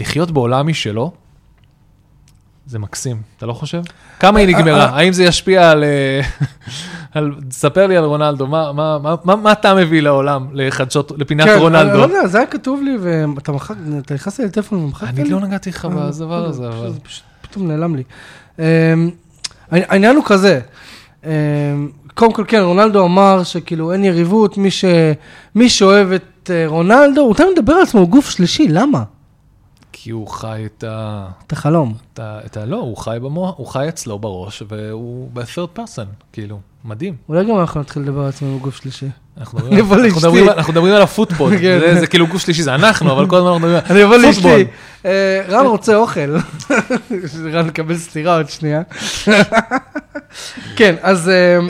[0.00, 1.12] לחיות בעולם משלו,
[2.66, 3.82] זה מקסים, אתה לא חושב?
[4.20, 4.84] כמה היא נגמרה?
[4.84, 5.84] האם זה ישפיע על...
[5.84, 6.20] אה,
[7.20, 7.32] על...
[7.50, 11.50] ספר לי על רונלדו, מה- מה- מה- מה מה אתה מביא לעולם, לחדשות, לפינת כן,
[11.50, 11.98] אני לא רונלדו?
[11.98, 15.22] יודע, זה היה כתוב לי, ואתה מחק, אתה נכנס לי לטלפון ומחקת לי?
[15.22, 16.90] אני לא נגעתי לך אה, בדבר הזה, פשוט- אבל...
[16.92, 18.02] זה פשוט פתאום נעלם לי.
[18.58, 18.64] אמ,
[19.70, 20.60] העניין הוא כזה,
[21.24, 21.30] אמ,
[22.14, 24.84] קודם כל כן, רונלדו אמר שכאילו אין יריבות, מי ש-
[25.54, 29.02] מי שאוהב את אה, רונלדו, הוא תמיד מדבר על עצמו, הוא גוף שלישי, למה?
[30.04, 31.26] כי הוא חי את ה...
[31.46, 31.94] את החלום.
[32.14, 32.38] את ה...
[32.46, 32.64] את ה...
[32.64, 37.16] לא, הוא חי במוח, הוא חי אצלו בראש, והוא ב-third person, כאילו, מדהים.
[37.28, 39.06] אולי גם אנחנו נתחיל לדבר על עצמנו בגוף שלישי.
[39.38, 41.80] אנחנו אני מדברים- אבוא על הפוטבול, כן.
[42.00, 44.52] זה- כאילו גוף שלישי, זה אנחנו, אבל כל הזמן אנחנו מדברים אני אבוא על פוטבול.
[44.58, 44.70] לאשתי,
[45.04, 46.36] אה, רן רוצה אוכל.
[47.54, 48.82] רן מקבל סטירה עוד שנייה.
[50.76, 51.30] כן, אז...
[51.30, 51.68] אמ,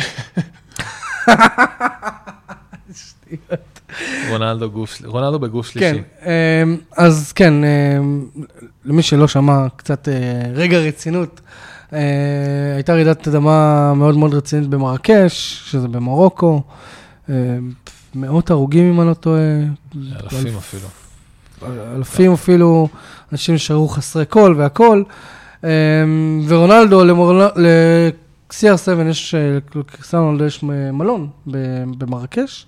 [4.31, 6.03] רונלדו גוף, רונלדו בגוף שלישי.
[6.25, 6.29] כן,
[6.63, 8.25] אמ, אז כן, אמ,
[8.85, 10.13] למי שלא שמע קצת אה,
[10.55, 11.41] רגע רצינות,
[11.93, 11.99] אה,
[12.75, 16.63] הייתה רעידת אדמה מאוד מאוד רצינית במרקש, שזה במרוקו,
[17.31, 17.35] אה,
[18.15, 19.41] מאות הרוגים אם אני לא טועה,
[20.23, 20.89] אלפים אפילו.
[21.97, 22.89] אלפים אפילו,
[23.33, 25.03] אנשים נשארו חסרי קול והכל,
[25.65, 25.69] אמ,
[26.49, 29.59] ורונלדו, למורל- ל-CR7 יש, אה,
[30.47, 31.29] יש מלון
[31.99, 32.67] במרקש,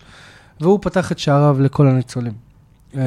[0.61, 2.33] והוא פתח את שעריו לכל הניצולים.
[2.95, 3.01] אמ,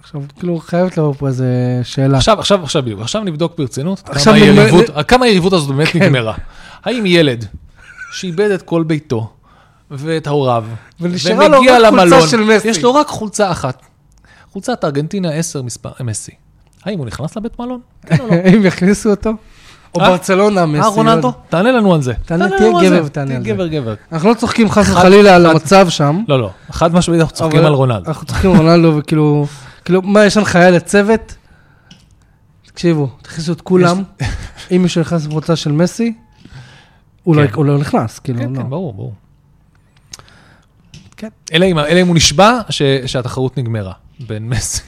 [0.00, 1.46] עכשיו, כאילו, חייבת לבוא פה איזה
[1.82, 2.16] שאלה.
[2.18, 5.88] עכשיו, עכשיו, עכשיו בדיוק, עכשיו נבדוק ברצינות עכשיו כמה נגמר- היריבות- כמה היריבות הזאת באמת
[5.88, 5.98] כן.
[6.02, 6.34] נגמרה.
[6.84, 7.44] האם ילד
[8.12, 9.30] שאיבד את כל ביתו
[9.90, 10.64] ואת הוריו,
[11.00, 12.68] ונשארה לו רק חולצה למלון, של מסי.
[12.68, 13.82] יש לו רק חולצה אחת,
[14.52, 16.32] חולצת ארגנטינה 10 מספר, מסי.
[16.84, 17.80] האם הוא נכנס לבית מלון?
[18.06, 18.34] כן או לא?
[18.56, 19.30] אם יכניסו אותו?
[19.94, 20.10] או אה?
[20.10, 20.78] ברצלונה, מסי.
[20.80, 21.28] אה, לא רונלדו?
[21.28, 21.38] יודע.
[21.48, 22.12] תענה לנו על זה.
[22.26, 23.02] תענה, תהיה גבר.
[23.04, 23.48] ותענה על זה.
[23.48, 23.94] גבר גבר.
[24.12, 26.22] אנחנו לא צוחקים חס וחלילה על המצב שם.
[26.28, 28.08] לא, לא, חד משמעית אנחנו צוחקים על רונלדו.
[28.08, 29.46] אנחנו צוחקים על רונלדו, וכאילו,
[29.84, 31.34] כאילו, מה, יש הנחיה לצוות?
[32.66, 34.02] תקשיבו, תכניסו את כולם,
[34.76, 36.14] אם מישהו נכנס לקבוצה של מסי,
[37.24, 37.62] הוא לא- כן.
[37.62, 38.62] לא נכנס, כאילו, כן, לא.
[38.62, 39.12] כן, ברור, ברור.
[41.16, 41.28] כן.
[41.52, 42.58] אלא אם, הוא נשבע
[43.06, 44.82] שהתחרות נגמרה בין מסי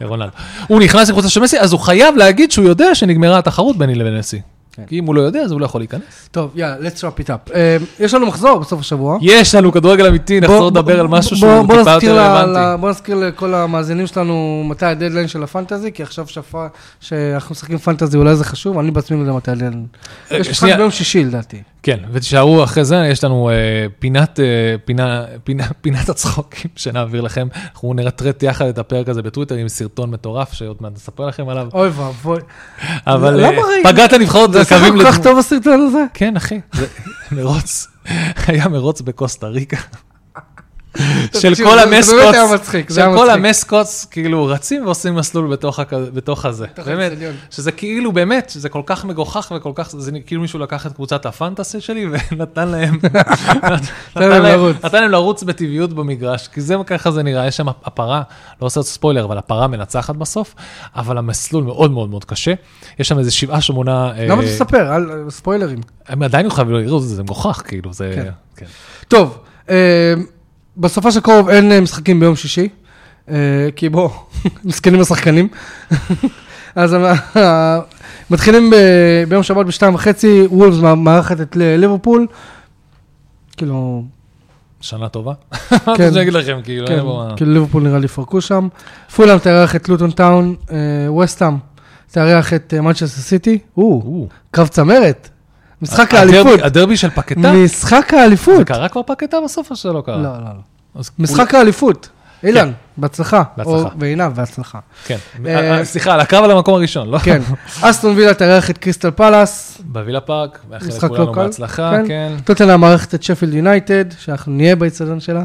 [0.00, 0.32] לרונלדו.
[0.66, 4.18] הוא נכנס לקבוצה של מסי, אז הוא חייב להגיד שהוא יודע שנגמרה התחרות ביני לבין
[4.18, 4.40] מסי.
[4.72, 4.82] כן.
[4.86, 6.02] כי אם הוא לא יודע, אז הוא לא יכול להיכנס.
[6.30, 7.54] טוב, יאללה, let's wrap it up.
[7.54, 9.18] אה, יש לנו מחזור בסוף השבוע.
[9.22, 12.80] יש לנו כדורגל אמיתי, נחזור לדבר על משהו שהוא טיפה יותר רלוונטי.
[12.80, 16.66] בוא נזכיר לכל המאזינים שלנו מתי הדדליין של הפנטזי, כי עכשיו שפה,
[17.00, 19.86] שאנחנו משחקים פנטזי, אולי זה חשוב, אני בעצמי לא יודע מתי הדדליין.
[20.30, 20.76] יש משחק שנייה.
[20.76, 21.62] ביום שישי לדעתי.
[21.82, 23.54] כן, ותישארו אחרי זה, יש לנו אה,
[23.98, 24.44] פינת, אה,
[24.84, 27.48] פינה, פינה, פינת הצחוקים שנעביר לכם.
[27.54, 31.68] אנחנו נרטרט יחד את הפרק הזה בטוויטר עם סרטון מטורף, שעוד מעט נספר לכם עליו.
[31.74, 32.40] אוי ואבוי.
[33.06, 33.88] אבל למה אה, ראיתי?
[33.88, 36.04] פגרת הנבחרות זה עשה מקווים לך כל כך טוב הסרטון הזה?
[36.14, 36.86] כן, אחי, זה
[37.32, 37.88] מרוץ,
[38.46, 39.76] היה מרוץ בקוסטה ריקה.
[41.40, 42.36] של כל המסקוטס,
[42.94, 43.30] של כל.
[43.30, 45.56] המסקוטס כאילו רצים ועושים מסלול
[46.14, 46.66] בתוך הזה.
[46.86, 47.12] באמת.
[47.50, 51.26] שזה כאילו באמת, שזה כל כך מגוחך וכל כך, זה כאילו מישהו לקח את קבוצת
[51.26, 52.98] הפנטסי שלי ונתן להם,
[54.16, 55.42] נתן להם לרוץ.
[55.42, 58.22] בטבעיות במגרש, כי זה ככה זה נראה, יש שם הפרה,
[58.62, 60.54] לא עושה ספוילר, אבל הפרה מנצחת בסוף,
[60.96, 62.52] אבל המסלול מאוד מאוד מאוד קשה.
[62.98, 64.12] יש שם איזה שבעה, שמונה...
[64.18, 64.96] אה, למה תספר?
[64.96, 65.78] אל- ספוילרים.
[66.08, 68.12] הם עדיין לא חייבים לראות את זה, זה מגוחך, כאילו, זה...
[68.14, 68.30] כן.
[68.56, 68.66] כן.
[69.08, 69.38] טוב,
[70.76, 72.68] בסופה של קרוב אין אה, משחקים ביום שישי,
[73.28, 73.34] אה,
[73.76, 74.10] כי בוא,
[74.64, 75.48] מסכנים השחקנים.
[76.74, 76.94] אז
[77.36, 77.80] אה,
[78.30, 82.26] מתחילים ב- ביום שבת בשתיים וחצי, וולפס מארחת את ליברפול.
[83.56, 84.04] כאילו,
[84.80, 85.32] שנה טובה.
[85.52, 86.04] מה אתה כן.
[86.04, 87.00] רוצה להגיד לכם, כאילו, כן,
[87.36, 88.68] כאילו ליברפול נראה לי יפרקו שם.
[89.16, 91.56] פולאם תארח את לוטון טאון, אה, וסטאם
[92.10, 93.58] תארח את מנצ'סטר סיטי.
[94.50, 95.28] קרב צמרת.
[95.82, 96.60] משחק האליפות.
[96.62, 97.52] הדרבי של פקטה?
[97.52, 98.66] משחק זה האליפות.
[98.66, 100.16] קרה כבר פקטה בסוף או שלא קרה?
[100.16, 101.02] לא, לא, לא.
[101.18, 102.08] משחק האליפות.
[102.44, 103.42] אילן, בהצלחה.
[103.56, 103.76] בהצלחה.
[103.78, 104.78] או- ועינב, בהצלחה.
[105.04, 105.16] כן.
[105.46, 107.18] אה, אה, סליחה, על הקרב על המקום הראשון, לא?
[107.18, 107.42] כן.
[107.80, 109.78] אסטון וילה תארח את קריסטל פלאס.
[109.84, 111.42] בווילה פארק, מאחל משחק לא לכולנו קל.
[111.42, 112.04] בהצלחה, כן.
[112.08, 112.32] כן.
[112.44, 115.44] טוטנאם מארחת את שפילד יונייטד, שאנחנו נהיה באצטדיון שלה.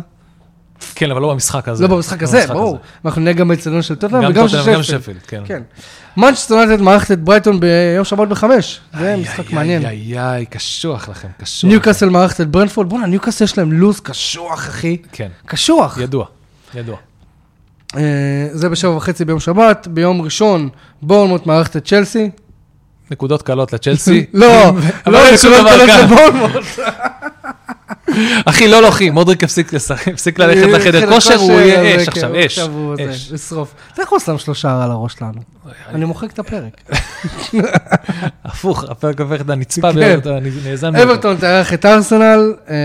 [0.95, 1.83] כן, אבל לא במשחק הזה.
[1.87, 2.79] לא במשחק הזה, ברור.
[3.03, 5.19] ואנחנו נהיה גם באצטדיון של טוטנאם גם וגם של שפילד.
[5.27, 5.41] כן.
[5.45, 5.61] כן.
[6.17, 8.79] מנצ'סטר יונייטד מארחת את ברייטון ביום שבת בחמש.
[8.99, 9.85] זה משחק מעניין.
[9.85, 11.69] איי, איי, קשוח לכם, קשוח.
[11.69, 12.89] ניוקאסל מארחת את ברנפורד.
[12.89, 14.97] בואנה, ניוקאסל יש להם לוז קשוח, אחי.
[15.11, 15.97] כן, קשוח.
[15.97, 16.25] ידוע,
[16.75, 16.97] ידוע.
[17.95, 18.01] אה,
[18.51, 19.87] זה בשבע וחצי ביום שבת.
[19.91, 20.69] ביום ראשון,
[21.01, 22.29] בורנמות' מארחת את צ'לסי.
[23.11, 24.25] נקודות קלות לצ'לסי.
[24.33, 24.47] לא,
[25.07, 26.03] לא, נקודות קלות קל.
[26.03, 26.63] לבורנמות'.
[28.45, 32.29] אחי, לא, לא, אחי, מודריק הפסיק ללכת אה, לחדר כושר, הוא יהיה אש כן, עכשיו,
[32.29, 32.45] הוא אש.
[32.45, 32.95] עכשיו הוא.
[33.31, 33.73] לשרוף.
[33.93, 35.41] אתה יכול שם שלושה על הראש שלנו.
[35.89, 36.81] אני מוחק את הפרק.
[38.45, 40.19] הפוך, הפרק הופך את הנצפה, כן.
[40.65, 40.93] נאזן.
[40.93, 41.03] מאוד.
[41.03, 42.75] אברטון תארח את ארסנל, אה,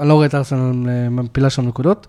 [0.00, 2.06] אני לא רואה את ארסנל אה, מפילה שם נקודות.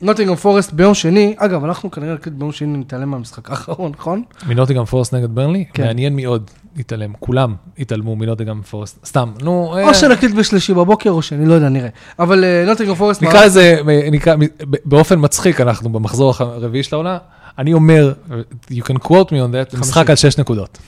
[0.00, 4.22] נוטינגרם פורסט ביום שני, אגב, אנחנו כנראה נקליט ביום שני נתעלם מהמשחק האחרון, נכון?
[4.46, 5.84] מנוטיגרם פורסט נגד ברנלי, כן.
[5.86, 11.22] מעניין מאוד, התעלם, כולם התעלמו מנוטיגרם פורסט, סתם, נו, אה, או שנקליט בשלישי בבוקר, או
[11.22, 11.88] שאני לא יודע, נראה.
[12.18, 13.22] אבל נוטינגרם פורסט...
[13.22, 14.34] נקרא לזה, אה, נקרא,
[14.84, 17.18] באופן מצחיק, אנחנו במחזור הרביעי של העונה,
[17.58, 18.12] אני אומר,
[18.70, 20.78] you can quote me on that, משחק על שש נקודות.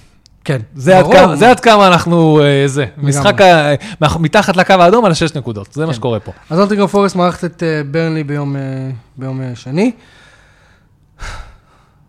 [0.44, 0.58] כן.
[0.74, 1.14] זה עד ברור.
[1.16, 5.34] כמה- זה עד כמה אנחנו, אה, זה, משחק ה- מה- מתחת לקו האדום על השש
[5.34, 5.96] נקודות, זה מה כן.
[5.96, 6.32] שקורה פה.
[6.50, 8.60] אז נוטינגרם פורסט מארחת את אה, ברנלי ביום, אה,
[9.16, 9.92] ביום אה, שני.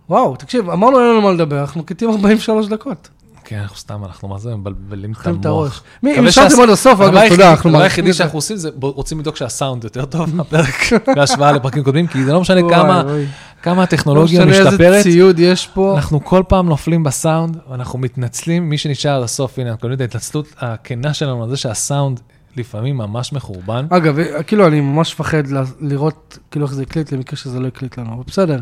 [0.10, 3.10] וואו, תקשיב, אמרנו אין לנו מה לדבר, אנחנו מקליטים 43 דקות.
[3.44, 5.84] כן, אנחנו סתם, אנחנו מה זה מבלבלים את המוח.
[6.04, 8.14] מי, אם נשארתם עד הסוף, אגב, תודה, אנחנו הדבר היחידי.
[8.14, 10.76] שאנחנו עושים זה רוצים לבדוק שהסאונד יותר טוב מהפרק,
[11.16, 15.04] בהשוואה לפרקים קודמים, כי זה לא משנה כמה- לא הטכנולוגיה משנה איזה משתפרת.
[15.04, 15.94] ציוד יש פה.
[15.96, 20.48] אנחנו כל פעם נופלים בסאונד, ואנחנו מתנצלים, מי שנשאר עד הסוף, הנה, אנחנו את ההתנצלות
[20.60, 22.20] הכנה שלנו על זה שהסאונד
[22.58, 23.86] לפעמים ממש מחורבן.
[23.90, 24.16] אגב,
[24.48, 25.44] כאילו, אני ממש מפחד
[25.82, 28.60] לראות כאילו איך זה הקליט למקרה שזה לא הקליט לנו, אבל בסדר,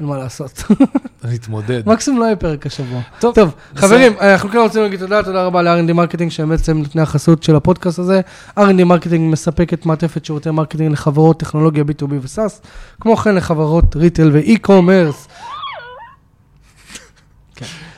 [0.00, 0.62] אין מה לעשות.
[1.24, 1.88] נתמודד.
[1.88, 3.00] מקסימום לא יהיה פרק השבוע.
[3.18, 7.02] טוב, טוב, חברים, אנחנו כן רוצים להגיד תודה, תודה רבה ל-R&D Marketing, שהם בעצם נותני
[7.02, 8.20] החסות של הפודקאסט הזה.
[8.58, 12.62] R&D Marketing מספקת מעטפת שירותי marketing לחברות טכנולוגיה B2B ו SaaS,
[13.00, 15.28] כמו כן לחברות retail ו e-commerce.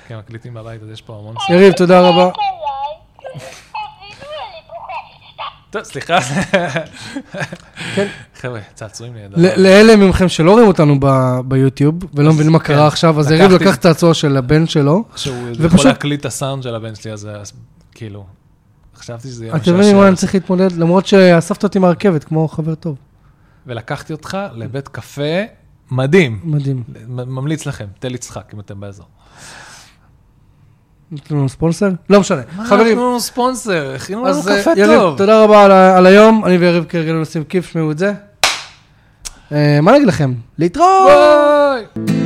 [0.09, 1.35] כן, מקליטים בבית, אז יש פה המון...
[1.51, 2.31] יריב, תודה רבה.
[5.73, 6.21] טוב, סליחה.
[7.95, 8.07] כן.
[8.41, 9.57] חבר'ה, צעצועים לידה.
[9.57, 11.01] לאלה מכם שלא רואים אותנו
[11.45, 12.65] ביוטיוב ולא מבינים מה כן.
[12.65, 15.05] קרה עכשיו, אז יריב לקח צעצוע של הבן שלו.
[15.17, 17.53] שהוא יכול להקליט את הסאונד של הבן שלי, אז
[17.93, 18.27] כאילו,
[18.97, 20.73] חשבתי שזה יהיה אתם מבינים מה אני צריך להתמודד?
[20.73, 22.97] למרות שאספת אותי מהרכבת, כמו חבר טוב.
[23.67, 25.43] ולקחתי אותך לבית קפה
[25.91, 26.41] מדהים.
[26.45, 26.83] מדהים.
[27.09, 29.07] ממליץ לכם, תל יצחק, אם אתם באזור.
[31.13, 31.89] נתנו לנו ספונסר?
[32.11, 32.43] לא משנה.
[32.65, 35.19] חברים, נתנו לנו ספונסר, הכינו לנו אה, קפה יריב, טוב.
[35.19, 36.45] תודה רבה על היום.
[36.45, 38.13] אני ויריב כרגע עושים כיף, שמעו את זה.
[39.53, 40.33] אה, מה נגיד לכם?
[40.59, 41.09] להתראות!
[42.07, 42.22] ביי!